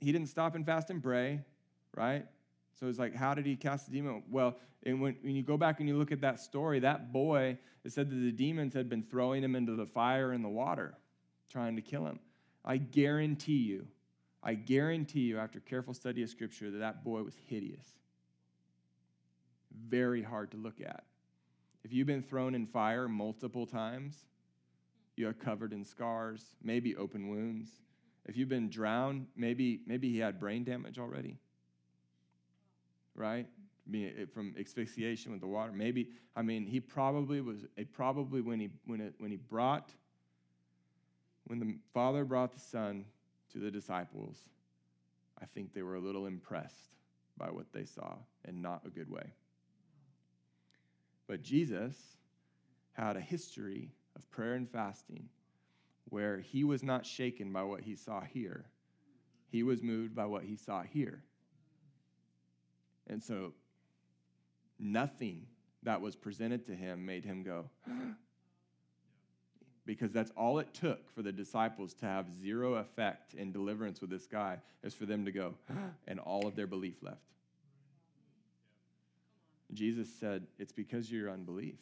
[0.00, 1.40] he didn't stop and fast and pray,
[1.96, 2.26] right?
[2.78, 4.22] So it's like, how did he cast the demon?
[4.30, 7.58] Well, and when, when you go back and you look at that story, that boy,
[7.84, 10.94] it said that the demons had been throwing him into the fire and the water,
[11.50, 12.20] trying to kill him.
[12.66, 13.86] I guarantee you,
[14.42, 17.86] I guarantee you, after careful study of Scripture, that that boy was hideous.
[19.88, 21.04] Very hard to look at.
[21.84, 24.26] If you've been thrown in fire multiple times,
[25.16, 27.70] you are covered in scars, maybe open wounds.
[28.26, 31.38] If you've been drowned, maybe, maybe he had brain damage already.
[33.14, 33.46] Right?
[34.34, 35.70] from asphyxiation with the water.
[35.72, 37.58] Maybe, I mean, he probably was,
[37.92, 39.90] probably when he, when, it, when he brought
[41.46, 43.04] when the Father brought the Son
[43.52, 44.36] to the disciples,
[45.40, 46.96] I think they were a little impressed
[47.36, 49.32] by what they saw and not a good way.
[51.28, 51.94] But Jesus
[52.92, 55.28] had a history of prayer and fasting
[56.08, 58.64] where he was not shaken by what he saw here.
[59.48, 61.22] He was moved by what he saw here.
[63.06, 63.52] And so
[64.78, 65.46] nothing
[65.82, 67.70] that was presented to him made him go,
[69.86, 74.10] because that's all it took for the disciples to have zero effect in deliverance with
[74.10, 75.54] this guy is for them to go
[76.08, 77.20] and all of their belief left.
[79.72, 81.78] Jesus said it's because of your unbelief.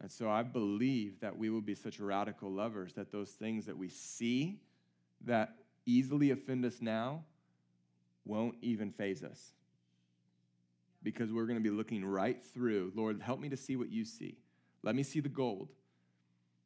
[0.00, 3.76] And so i believe that we will be such radical lovers that those things that
[3.76, 4.60] we see
[5.24, 5.54] that
[5.86, 7.22] easily offend us now
[8.24, 9.52] won't even faze us.
[11.02, 14.04] Because we're going to be looking right through lord help me to see what you
[14.04, 14.38] see.
[14.82, 15.68] Let me see the gold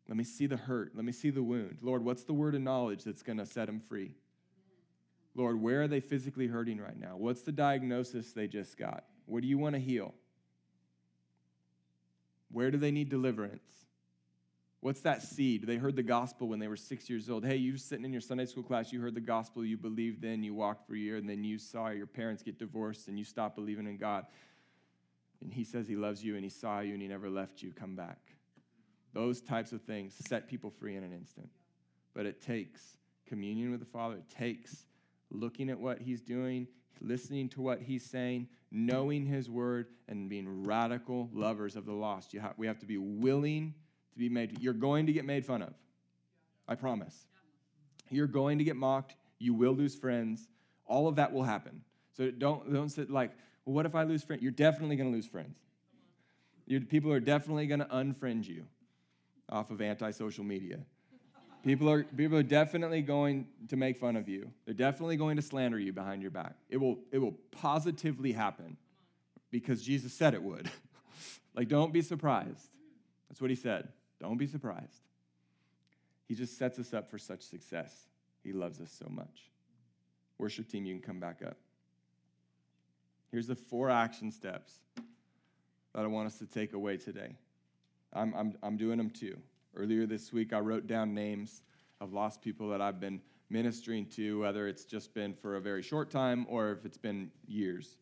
[0.08, 0.92] let me see the hurt.
[0.94, 1.78] Let me see the wound.
[1.80, 4.14] Lord, what's the word of knowledge that's going to set them free?
[5.34, 7.16] Lord, where are they physically hurting right now?
[7.16, 9.04] What's the diagnosis they just got?
[9.26, 10.14] What do you want to heal?
[12.52, 13.64] Where do they need deliverance?
[14.80, 15.66] What's that seed?
[15.66, 17.44] They heard the gospel when they were six years old.
[17.44, 20.20] Hey, you were sitting in your Sunday school class, you heard the gospel, you believed
[20.20, 23.18] then, you walked for a year, and then you saw your parents get divorced and
[23.18, 24.26] you stopped believing in God.
[25.40, 27.72] And He says He loves you and He saw you and He never left you.
[27.72, 28.33] Come back.
[29.14, 31.48] Those types of things set people free in an instant.
[32.14, 32.96] But it takes
[33.26, 34.84] communion with the Father, it takes
[35.30, 36.66] looking at what He's doing,
[37.00, 42.34] listening to what He's saying, knowing His word, and being radical lovers of the lost.
[42.56, 43.74] We have to be willing
[44.12, 44.60] to be made.
[44.60, 45.74] You're going to get made fun of.
[46.68, 47.26] I promise.
[48.10, 49.14] You're going to get mocked.
[49.38, 50.48] You will lose friends.
[50.86, 51.82] All of that will happen.
[52.16, 53.32] So don't, don't sit like,
[53.64, 54.42] well, what if I lose friends?
[54.42, 55.56] You're definitely going to lose friends.
[56.66, 58.64] Your, people are definitely going to unfriend you
[59.48, 60.78] off of anti-social media.
[61.64, 64.50] People are, people are definitely going to make fun of you.
[64.66, 66.54] They're definitely going to slander you behind your back.
[66.68, 68.76] It will, it will positively happen
[69.50, 70.70] because Jesus said it would.
[71.54, 72.68] like, don't be surprised.
[73.28, 73.88] That's what he said.
[74.20, 75.08] Don't be surprised.
[76.28, 78.08] He just sets us up for such success.
[78.42, 79.50] He loves us so much.
[80.38, 81.56] Worship team, you can come back up.
[83.30, 84.72] Here's the four action steps
[85.94, 87.36] that I want us to take away today.
[88.14, 89.36] I'm, I'm, I'm doing them too.
[89.76, 91.62] Earlier this week, I wrote down names
[92.00, 95.82] of lost people that I've been ministering to, whether it's just been for a very
[95.82, 97.96] short time or if it's been years,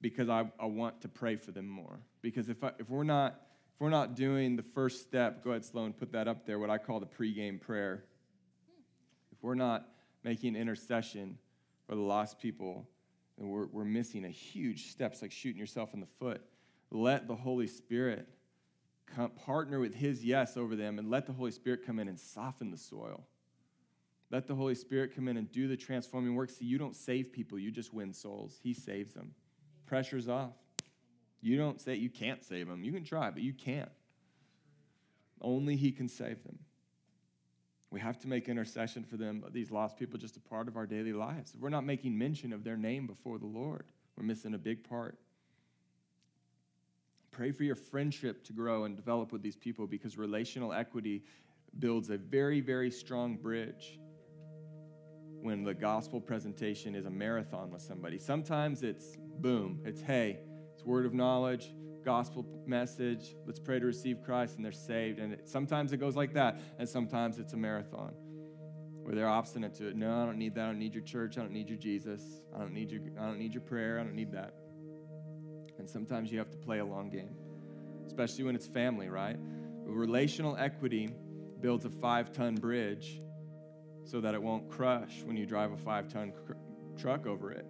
[0.00, 2.00] because I, I want to pray for them more.
[2.22, 3.40] Because if, I, if, we're not,
[3.74, 6.70] if we're not doing the first step, go ahead, Sloan, put that up there, what
[6.70, 8.04] I call the pregame prayer.
[9.32, 9.88] If we're not
[10.22, 11.38] making intercession
[11.86, 12.86] for the lost people,
[13.38, 15.12] then we're, we're missing a huge step.
[15.12, 16.42] It's like shooting yourself in the foot.
[16.90, 18.28] Let the Holy Spirit
[19.14, 22.18] come, partner with His yes over them and let the Holy Spirit come in and
[22.18, 23.26] soften the soil.
[24.30, 26.50] Let the Holy Spirit come in and do the transforming work.
[26.50, 28.58] See, you don't save people, you just win souls.
[28.62, 29.34] He saves them.
[29.86, 30.54] Pressure's off.
[31.40, 32.84] You don't say you can't save them.
[32.84, 33.90] You can try, but you can't.
[35.40, 36.58] Only He can save them.
[37.90, 40.86] We have to make intercession for them, these lost people, just a part of our
[40.86, 41.54] daily lives.
[41.54, 43.84] If we're not making mention of their name before the Lord,
[44.16, 45.18] we're missing a big part.
[47.40, 51.22] Pray for your friendship to grow and develop with these people because relational equity
[51.78, 53.98] builds a very, very strong bridge
[55.40, 58.18] when the gospel presentation is a marathon with somebody.
[58.18, 60.40] Sometimes it's boom, it's hey,
[60.74, 61.72] it's word of knowledge,
[62.04, 65.18] gospel message, let's pray to receive Christ, and they're saved.
[65.18, 68.12] And it, sometimes it goes like that, and sometimes it's a marathon
[69.02, 69.96] where they're obstinate to it.
[69.96, 70.64] No, I don't need that.
[70.64, 71.38] I don't need your church.
[71.38, 72.42] I don't need your Jesus.
[72.54, 73.98] I don't need your, I don't need your prayer.
[73.98, 74.59] I don't need that.
[75.80, 77.34] And sometimes you have to play a long game,
[78.06, 79.36] especially when it's family, right?
[79.86, 81.08] Relational equity
[81.62, 83.22] builds a five ton bridge
[84.04, 86.52] so that it won't crush when you drive a five ton cr-
[87.00, 87.64] truck over it.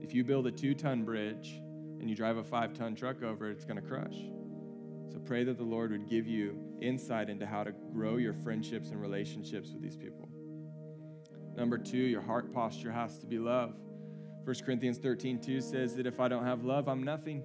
[0.00, 1.62] If you build a two ton bridge
[2.00, 4.16] and you drive a five ton truck over it, it's going to crush.
[5.12, 8.90] So pray that the Lord would give you insight into how to grow your friendships
[8.90, 10.28] and relationships with these people.
[11.56, 13.76] Number two, your heart posture has to be love.
[14.44, 17.42] 1 Corinthians 13, 2 says that if I don't have love, I'm nothing.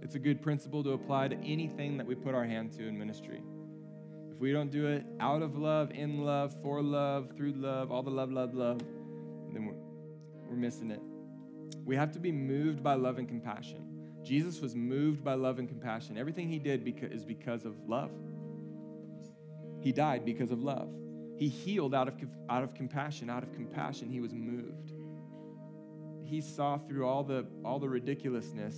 [0.00, 2.96] It's a good principle to apply to anything that we put our hand to in
[2.96, 3.42] ministry.
[4.30, 8.02] If we don't do it out of love, in love, for love, through love, all
[8.02, 8.78] the love, love, love,
[9.52, 11.00] then we're, we're missing it.
[11.84, 13.82] We have to be moved by love and compassion.
[14.22, 16.16] Jesus was moved by love and compassion.
[16.16, 18.10] Everything he did is because of love.
[19.80, 20.90] He died because of love.
[21.36, 22.14] He healed out of,
[22.48, 23.30] out of compassion.
[23.30, 24.92] Out of compassion, he was moved
[26.26, 28.76] he saw through all the all the ridiculousness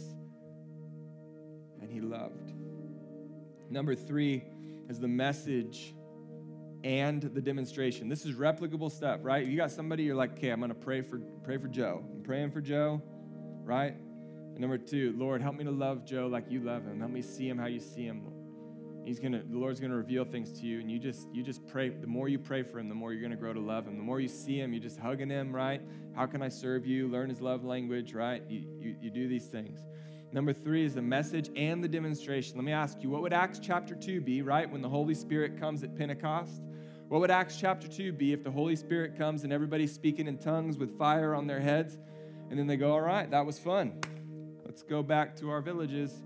[1.81, 2.53] and he loved.
[3.71, 4.45] Number 3
[4.89, 5.95] is the message
[6.85, 8.09] and the demonstration.
[8.09, 9.47] This is replicable stuff, right?
[9.47, 12.05] You got somebody you're like, "Okay, I'm to pray for pray for Joe.
[12.15, 13.03] I'm praying for Joe."
[13.65, 13.95] Right?
[13.95, 17.01] And number 2, Lord, help me to love Joe like you love him.
[17.01, 18.23] Help me see him how you see him.
[19.09, 21.89] He's gonna, the Lord's gonna reveal things to you, and you just, you just pray.
[21.89, 23.97] The more you pray for him, the more you're gonna grow to love him.
[23.97, 25.81] The more you see him, you're just hugging him, right?
[26.15, 27.09] How can I serve you?
[27.09, 28.43] Learn his love language, right?
[28.51, 29.81] You, you, you do these things.
[30.31, 32.57] Number three is the message and the demonstration.
[32.57, 34.71] Let me ask you, what would Acts chapter 2 be, right?
[34.71, 36.61] When the Holy Spirit comes at Pentecost?
[37.09, 40.37] What would Acts chapter 2 be if the Holy Spirit comes and everybody's speaking in
[40.37, 41.97] tongues with fire on their heads?
[42.51, 43.99] And then they go, all right, that was fun.
[44.67, 46.21] Let's go back to our villages.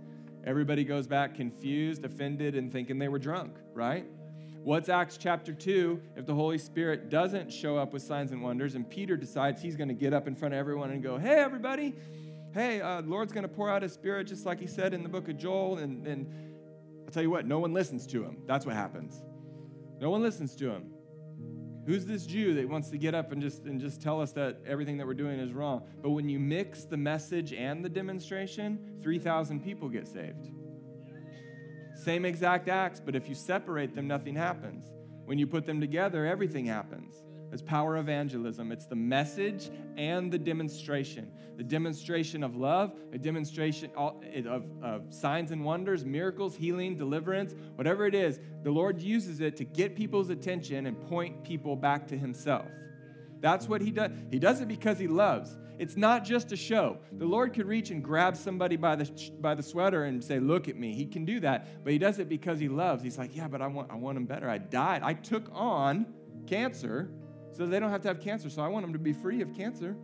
[0.44, 4.04] Everybody goes back confused, offended, and thinking they were drunk, right?
[4.64, 8.74] What's Acts chapter 2 if the Holy Spirit doesn't show up with signs and wonders
[8.74, 11.36] and Peter decides he's going to get up in front of everyone and go, hey,
[11.36, 11.94] everybody,
[12.54, 15.08] hey, uh, Lord's going to pour out his spirit just like he said in the
[15.08, 15.78] book of Joel.
[15.78, 16.32] And, and
[17.04, 18.38] I'll tell you what, no one listens to him.
[18.46, 19.22] That's what happens.
[20.00, 20.91] No one listens to him.
[21.84, 24.58] Who's this Jew that wants to get up and just, and just tell us that
[24.66, 25.82] everything that we're doing is wrong?
[26.00, 30.50] But when you mix the message and the demonstration, 3,000 people get saved.
[31.96, 34.92] Same exact acts, but if you separate them, nothing happens.
[35.24, 37.14] When you put them together, everything happens.
[37.52, 38.72] It's power evangelism.
[38.72, 41.30] It's the message and the demonstration.
[41.58, 48.06] The demonstration of love, a demonstration of, of signs and wonders, miracles, healing, deliverance, whatever
[48.06, 52.16] it is, the Lord uses it to get people's attention and point people back to
[52.16, 52.66] Himself.
[53.40, 54.12] That's what He does.
[54.30, 55.58] He does it because He loves.
[55.78, 56.98] It's not just a show.
[57.12, 60.68] The Lord could reach and grab somebody by the, by the sweater and say, Look
[60.68, 60.94] at me.
[60.94, 63.02] He can do that, but He does it because He loves.
[63.02, 64.48] He's like, Yeah, but I want, I want Him better.
[64.48, 65.02] I died.
[65.02, 66.06] I took on
[66.46, 67.10] cancer
[67.52, 68.50] so they don't have to have cancer.
[68.50, 69.96] So I want them to be free of cancer.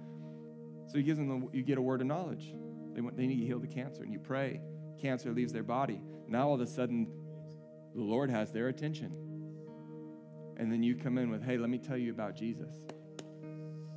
[0.87, 2.55] So he gives them the, you get a word of knowledge.
[2.95, 4.61] They, want, they need to heal the cancer, and you pray.
[5.01, 6.01] Cancer leaves their body.
[6.27, 7.09] Now all of a sudden,
[7.95, 9.13] the Lord has their attention.
[10.57, 12.71] And then you come in with, hey, let me tell you about Jesus.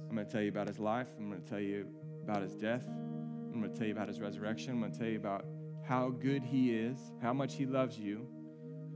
[0.10, 1.08] I'm going to tell you about his life.
[1.18, 1.88] I'm going to tell you
[2.24, 2.86] about his death.
[2.88, 4.74] I'm going to tell you about his resurrection.
[4.74, 5.46] I'm going to tell you about
[5.88, 8.28] how good he is, how much he loves you,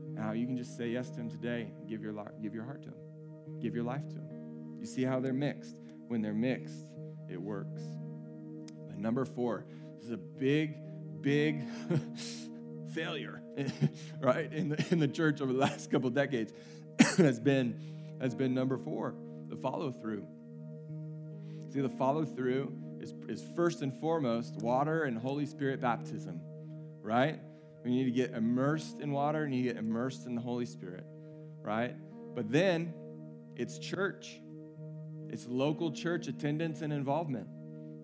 [0.08, 1.72] and how you can just say yes to him today.
[1.88, 4.25] Give your, give your heart to him, give your life to him.
[4.86, 5.80] You see how they're mixed?
[6.06, 6.92] When they're mixed,
[7.28, 7.82] it works.
[8.96, 9.64] Number four,
[9.96, 10.76] this is a big,
[11.20, 11.64] big
[12.94, 13.42] failure,
[14.20, 14.52] right?
[14.52, 16.52] In the, in the church over the last couple decades
[17.16, 17.80] has been
[18.20, 19.16] has been number four,
[19.48, 20.24] the follow through.
[21.72, 26.40] See, the follow through is, is first and foremost water and Holy Spirit baptism,
[27.02, 27.40] right?
[27.84, 31.04] We need to get immersed in water and you get immersed in the Holy Spirit,
[31.60, 31.96] right?
[32.36, 32.94] But then
[33.56, 34.40] it's church.
[35.30, 37.48] It's local church attendance and involvement.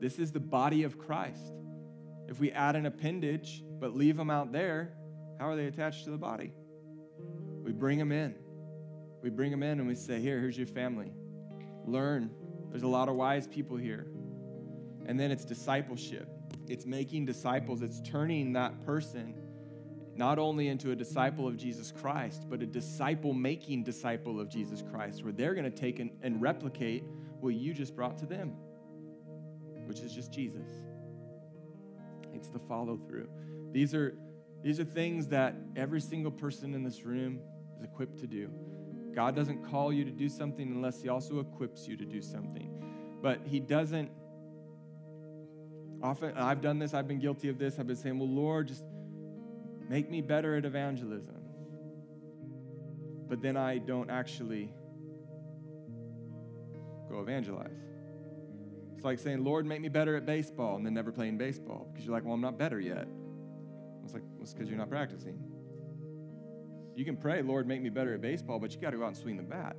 [0.00, 1.52] This is the body of Christ.
[2.28, 4.94] If we add an appendage but leave them out there,
[5.38, 6.52] how are they attached to the body?
[7.62, 8.34] We bring them in.
[9.22, 11.12] We bring them in and we say, Here, here's your family.
[11.84, 12.30] Learn.
[12.70, 14.06] There's a lot of wise people here.
[15.06, 16.28] And then it's discipleship.
[16.68, 19.34] It's making disciples, it's turning that person
[20.16, 24.82] not only into a disciple of Jesus Christ, but a disciple making disciple of Jesus
[24.82, 27.04] Christ, where they're going to take and, and, replicate
[27.40, 28.52] what you just brought to them,
[29.86, 30.68] which is just Jesus.
[32.34, 33.28] It's the follow through.
[33.72, 34.16] These are,
[34.62, 37.40] these are things that every single person in this room
[37.76, 38.50] is equipped to do.
[39.14, 42.70] God doesn't call you to do something unless He also equips you to do something.
[43.22, 44.10] But He doesn't.
[46.02, 47.78] Often, I've done this, I've been guilty of this.
[47.78, 48.84] I've been saying, Well, Lord, just
[49.92, 51.36] Make me better at evangelism.
[53.28, 54.72] But then I don't actually
[57.10, 57.76] go evangelize.
[58.96, 62.06] It's like saying, Lord, make me better at baseball, and then never playing baseball because
[62.06, 63.06] you're like, well, I'm not better yet.
[64.02, 65.38] It's like, well, it's because you're not practicing.
[66.96, 69.08] You can pray, Lord, make me better at baseball, but you got to go out
[69.08, 69.76] and swing the bat.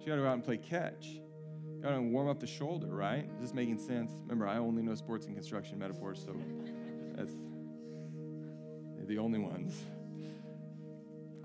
[0.00, 1.06] You got to go out and play catch.
[1.06, 3.28] You got to warm up the shoulder, right?
[3.36, 4.10] Is this making sense?
[4.22, 6.34] Remember, I only know sports and construction metaphors, so
[7.14, 7.36] that's
[9.06, 9.74] the only ones.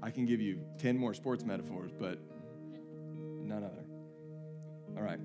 [0.03, 2.17] I can give you 10 more sports metaphors, but
[3.43, 3.83] none other.
[4.97, 5.19] All right.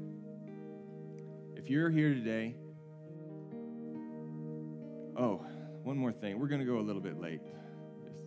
[1.56, 2.54] If you're here today,
[5.16, 5.44] oh,
[5.82, 6.38] one more thing.
[6.38, 7.40] We're going to go a little bit late.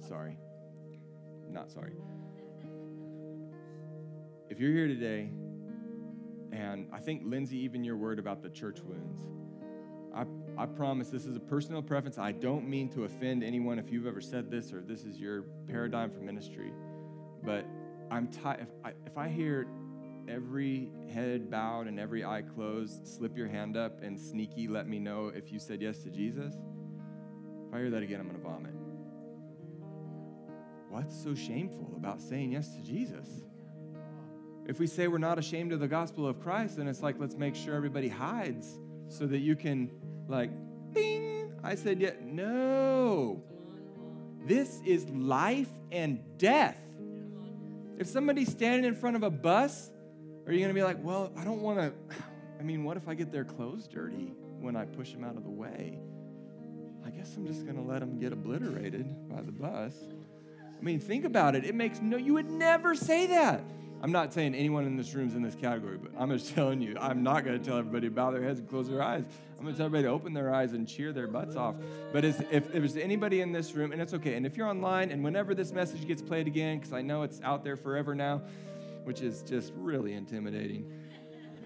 [0.07, 0.37] Sorry.
[1.49, 1.93] Not sorry.
[4.49, 5.29] If you're here today,
[6.51, 9.21] and I think, Lindsay, even your word about the church wounds,
[10.59, 12.17] I, promise this is a personal preference.
[12.17, 15.43] I don't mean to offend anyone if you've ever said this or this is your
[15.67, 16.73] paradigm for ministry.
[17.43, 17.65] But
[18.11, 18.61] I'm tired.
[18.61, 19.67] If I, if I hear
[20.27, 24.99] every head bowed and every eye closed, slip your hand up and sneaky let me
[24.99, 26.53] know if you said yes to Jesus,
[27.67, 28.73] if I hear that again, I'm going to vomit.
[30.89, 33.27] What's so shameful about saying yes to Jesus?
[34.65, 37.35] If we say we're not ashamed of the gospel of Christ, then it's like, let's
[37.35, 39.89] make sure everybody hides so that you can,
[40.29, 40.51] like,
[40.93, 42.11] ding, I said, yeah.
[42.23, 43.43] No.
[44.45, 46.77] This is life and death.
[47.97, 49.91] If somebody's standing in front of a bus,
[50.45, 51.93] are you going to be like, well, I don't want to,
[52.59, 55.43] I mean, what if I get their clothes dirty when I push them out of
[55.43, 55.99] the way?
[57.05, 59.93] I guess I'm just going to let them get obliterated by the bus.
[60.79, 61.65] I mean, think about it.
[61.65, 63.63] It makes no, you would never say that.
[64.01, 66.81] I'm not saying anyone in this room is in this category, but I'm just telling
[66.81, 69.25] you, I'm not going to tell everybody to bow their heads and close their eyes.
[69.57, 71.75] I'm going to tell everybody to open their eyes and cheer their butts off.
[72.13, 75.11] But if, if there's anybody in this room, and it's okay, and if you're online,
[75.11, 78.41] and whenever this message gets played again, because I know it's out there forever now,
[79.03, 80.89] which is just really intimidating.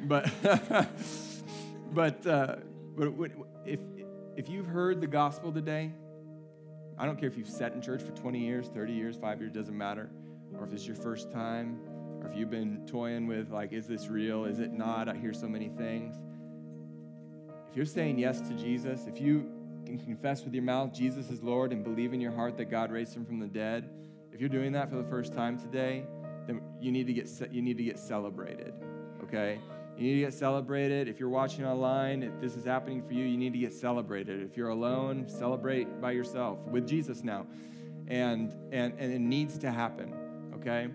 [0.05, 0.31] But,
[1.93, 2.55] but, uh,
[2.95, 3.13] but
[3.65, 3.79] if,
[4.35, 5.91] if you've heard the gospel today,
[6.97, 9.51] I don't care if you've sat in church for 20 years, 30 years, five years,
[9.51, 10.09] doesn't matter.
[10.57, 11.79] Or if it's your first time,
[12.23, 14.45] or if you've been toying with, like, is this real?
[14.45, 15.09] Is it not?
[15.09, 16.15] I hear so many things.
[17.69, 19.51] If you're saying yes to Jesus, if you
[19.85, 22.91] can confess with your mouth Jesus is Lord and believe in your heart that God
[22.91, 23.89] raised him from the dead,
[24.31, 26.05] if you're doing that for the first time today,
[26.47, 28.73] then you need to get, you need to get celebrated,
[29.23, 29.59] okay?
[29.97, 31.07] You need to get celebrated.
[31.07, 34.41] If you're watching online, if this is happening for you, you need to get celebrated.
[34.41, 37.45] If you're alone, celebrate by yourself with Jesus now.
[38.07, 40.13] And and and it needs to happen,
[40.55, 40.89] okay?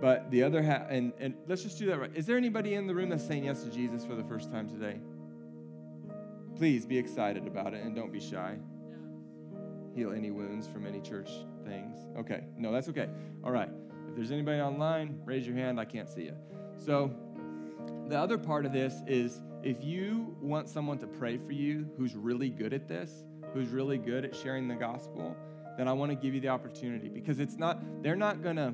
[0.00, 2.10] But the other half, and, and let's just do that right.
[2.14, 4.68] Is there anybody in the room that's saying yes to Jesus for the first time
[4.68, 5.00] today?
[6.56, 8.56] Please be excited about it and don't be shy.
[9.94, 11.30] Heal any wounds from any church
[11.64, 11.96] things.
[12.16, 12.44] Okay.
[12.56, 13.08] No, that's okay.
[13.44, 13.70] All right.
[14.08, 15.80] If there's anybody online, raise your hand.
[15.80, 16.34] I can't see you.
[16.76, 17.10] So,
[18.08, 22.14] the other part of this is if you want someone to pray for you who's
[22.14, 25.36] really good at this, who's really good at sharing the gospel,
[25.76, 28.72] then I want to give you the opportunity because it's not, they're not going to,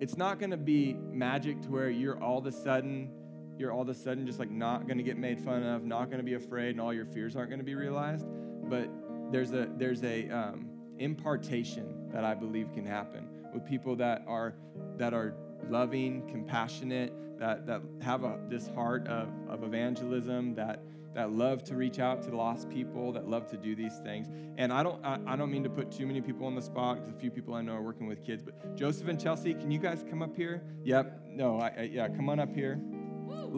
[0.00, 3.10] it's not going to be magic to where you're all of a sudden,
[3.56, 6.06] you're all of a sudden just like not going to get made fun of, not
[6.06, 8.26] going to be afraid, and all your fears aren't going to be realized.
[8.68, 8.88] But
[9.30, 14.54] there's a, there's a, um, impartation that I believe can happen with people that are,
[14.96, 15.34] that are
[15.68, 20.82] loving, compassionate, that, that have a, this heart of, of evangelism, that,
[21.18, 24.28] that love to reach out to lost people, that love to do these things.
[24.56, 27.00] And I don't, I, I don't mean to put too many people on the spot
[27.00, 28.40] because a few people I know are working with kids.
[28.40, 30.62] But Joseph and Chelsea, can you guys come up here?
[30.84, 31.24] Yep.
[31.26, 31.58] No.
[31.58, 32.06] I, I, yeah.
[32.06, 32.80] Come on up here.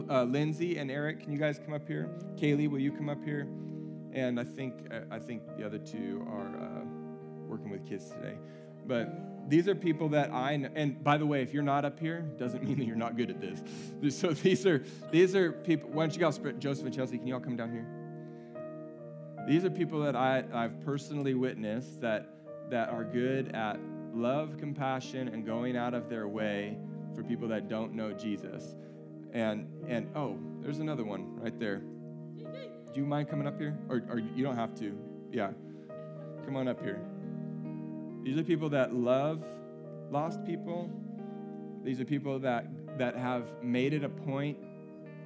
[0.09, 2.09] Uh, Lindsay and Eric, can you guys come up here?
[2.37, 3.47] Kaylee, will you come up here?
[4.15, 6.85] And I think I think the other two are uh,
[7.47, 8.39] working with kids today.
[8.87, 10.69] But these are people that I know.
[10.75, 13.31] And by the way, if you're not up here, doesn't mean that you're not good
[13.31, 13.63] at this.
[14.17, 15.91] So these are these are people.
[15.91, 17.87] Why don't you guys, Joseph and Chelsea, can you all come down here?
[19.47, 22.29] These are people that I, I've personally witnessed that
[22.71, 23.79] that are good at
[24.15, 26.77] love, compassion, and going out of their way
[27.15, 28.75] for people that don't know Jesus.
[29.33, 31.83] And and oh, there's another one right there.
[32.93, 33.79] Do you mind coming up here?
[33.89, 34.99] Or, or you don't have to.
[35.31, 35.51] Yeah.
[36.45, 37.01] Come on up here.
[38.23, 39.45] These are people that love
[40.11, 40.91] lost people.
[41.83, 42.67] These are people that,
[42.99, 44.59] that have made it a point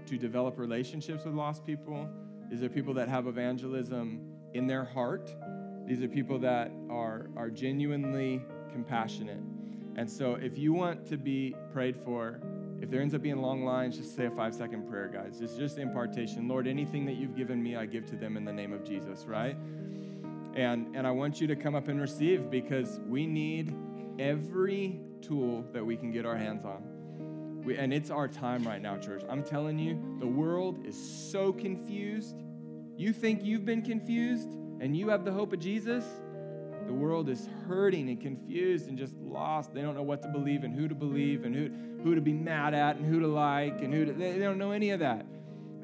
[0.06, 2.08] to develop relationships with lost people.
[2.50, 4.20] These are people that have evangelism
[4.52, 5.34] in their heart.
[5.86, 9.42] These are people that are, are genuinely compassionate.
[9.96, 12.40] And so, if you want to be prayed for,
[12.80, 15.40] if there ends up being long lines, just say a five second prayer, guys.
[15.40, 16.48] It's just impartation.
[16.48, 19.24] Lord, anything that you've given me, I give to them in the name of Jesus,
[19.24, 19.56] right?
[20.54, 23.74] And, and I want you to come up and receive because we need
[24.18, 27.62] every tool that we can get our hands on.
[27.64, 29.22] We, and it's our time right now, church.
[29.28, 30.96] I'm telling you, the world is
[31.32, 32.36] so confused.
[32.96, 34.48] You think you've been confused
[34.80, 36.04] and you have the hope of Jesus?
[36.86, 39.72] The world is hurting and confused and just lost.
[39.72, 41.70] They don't know what to believe and who to believe and who,
[42.02, 44.72] who to be mad at and who to like and who to, they don't know
[44.72, 45.24] any of that.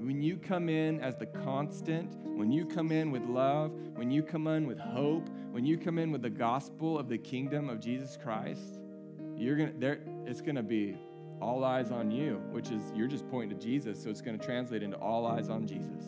[0.01, 4.23] When you come in as the constant when you come in with love, when you
[4.23, 7.81] come in with hope, when you come in with the gospel of the kingdom of
[7.81, 8.81] Jesus Christ,
[9.37, 10.97] you're gonna there it's gonna be
[11.43, 14.83] all eyes on you, which is you're just pointing to Jesus, so it's gonna translate
[14.83, 16.03] into all eyes on Jesus.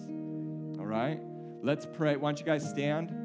[0.78, 1.20] All right?
[1.62, 2.16] Let's pray.
[2.16, 3.21] Why don't you guys stand?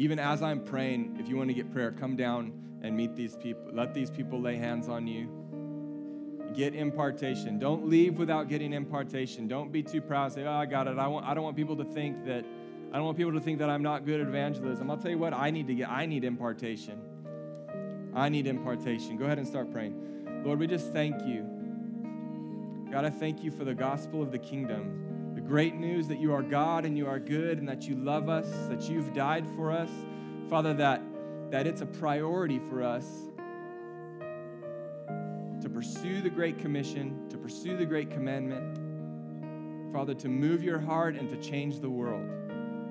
[0.00, 3.36] Even as I'm praying, if you want to get prayer, come down and meet these
[3.36, 3.70] people.
[3.70, 5.28] Let these people lay hands on you
[6.54, 7.58] get impartation.
[7.58, 9.46] Don't leave without getting impartation.
[9.46, 10.32] Don't be too proud.
[10.32, 11.26] Say, "Oh, I got it." I want.
[11.26, 12.46] I don't want people to think that.
[12.90, 14.90] I don't want people to think that I'm not good at evangelism.
[14.90, 15.34] I'll tell you what.
[15.34, 15.90] I need to get.
[15.90, 16.98] I need impartation.
[18.14, 19.18] I need impartation.
[19.18, 19.94] Go ahead and start praying.
[20.46, 21.44] Lord, we just thank you.
[22.90, 25.09] God, I thank you for the gospel of the kingdom.
[25.50, 28.46] Great news that you are God and you are good and that you love us,
[28.68, 29.90] that you've died for us.
[30.48, 31.02] Father, that,
[31.50, 33.04] that it's a priority for us
[35.60, 39.92] to pursue the Great Commission, to pursue the Great Commandment.
[39.92, 42.30] Father, to move your heart and to change the world.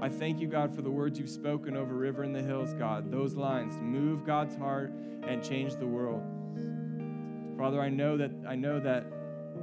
[0.01, 3.09] I thank you, God, for the words you've spoken over River in the Hills, God.
[3.09, 4.91] Those lines move God's heart
[5.25, 6.21] and change the world.
[7.57, 9.05] Father, I know that I know that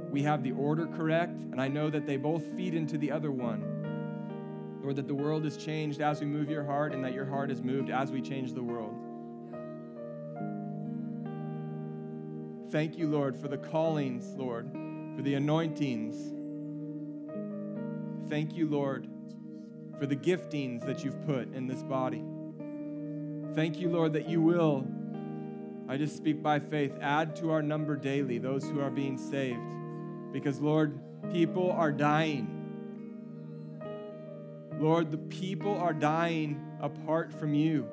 [0.09, 3.31] we have the order correct, and I know that they both feed into the other
[3.31, 4.79] one.
[4.81, 7.51] Lord, that the world is changed as we move your heart, and that your heart
[7.51, 8.95] is moved as we change the world.
[12.69, 14.69] Thank you, Lord, for the callings, Lord,
[15.15, 16.15] for the anointings.
[18.29, 19.07] Thank you, Lord,
[19.99, 22.23] for the giftings that you've put in this body.
[23.55, 24.85] Thank you, Lord, that you will,
[25.87, 29.73] I just speak by faith, add to our number daily those who are being saved.
[30.31, 30.99] Because, Lord,
[31.31, 32.53] people are dying.
[34.79, 37.87] Lord, the people are dying apart from you,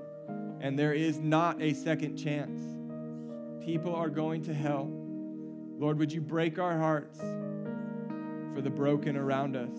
[0.61, 2.61] and there is not a second chance.
[3.65, 4.91] People are going to hell.
[5.79, 9.79] Lord, would you break our hearts for the broken around us?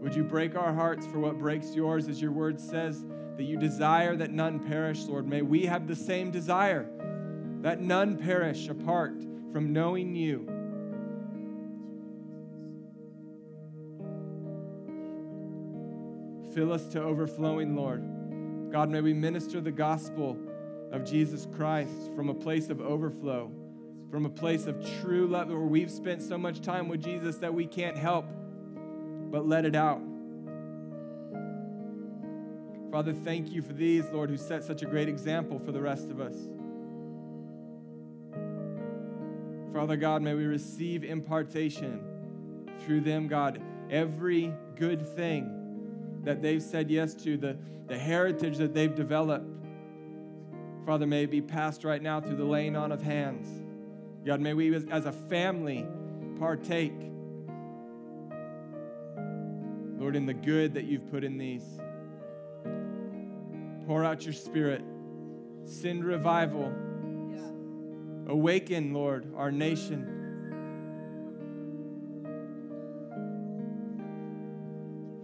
[0.00, 3.04] Would you break our hearts for what breaks yours, as your word says,
[3.36, 5.26] that you desire that none perish, Lord?
[5.26, 6.86] May we have the same desire,
[7.62, 9.14] that none perish apart
[9.52, 10.59] from knowing you.
[16.54, 18.02] Fill us to overflowing, Lord.
[18.72, 20.36] God, may we minister the gospel
[20.90, 23.52] of Jesus Christ from a place of overflow,
[24.10, 27.54] from a place of true love, where we've spent so much time with Jesus that
[27.54, 28.26] we can't help
[29.30, 30.00] but let it out.
[32.90, 36.10] Father, thank you for these, Lord, who set such a great example for the rest
[36.10, 36.34] of us.
[39.72, 42.02] Father God, may we receive impartation
[42.80, 45.59] through them, God, every good thing
[46.24, 47.56] that they've said yes to, the,
[47.86, 49.46] the heritage that they've developed.
[50.86, 53.48] Father, may it be passed right now through the laying on of hands.
[54.24, 55.86] God, may we as a family
[56.38, 56.94] partake,
[59.98, 61.64] Lord, in the good that you've put in these.
[63.86, 64.82] Pour out your spirit,
[65.64, 66.72] send revival.
[68.28, 70.19] Awaken, Lord, our nation.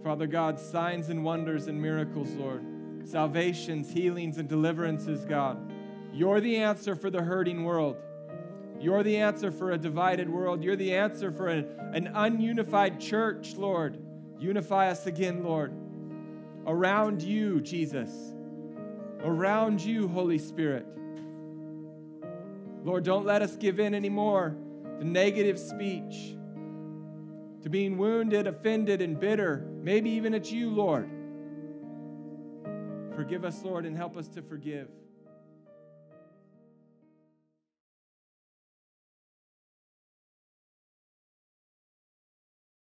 [0.07, 2.63] Father God, signs and wonders and miracles, Lord.
[3.03, 5.59] Salvations, healings, and deliverances, God.
[6.13, 7.97] You're the answer for the hurting world.
[8.79, 10.63] You're the answer for a divided world.
[10.63, 14.01] You're the answer for an, an ununified church, Lord.
[14.39, 15.73] Unify us again, Lord.
[16.65, 18.33] Around you, Jesus.
[19.25, 20.85] Around you, Holy Spirit.
[22.85, 24.55] Lord, don't let us give in anymore
[24.99, 26.36] to negative speech
[27.67, 29.67] to being wounded, offended, and bitter.
[29.81, 31.09] Maybe even it's you, Lord.
[33.13, 34.87] Forgive us, Lord, and help us to forgive.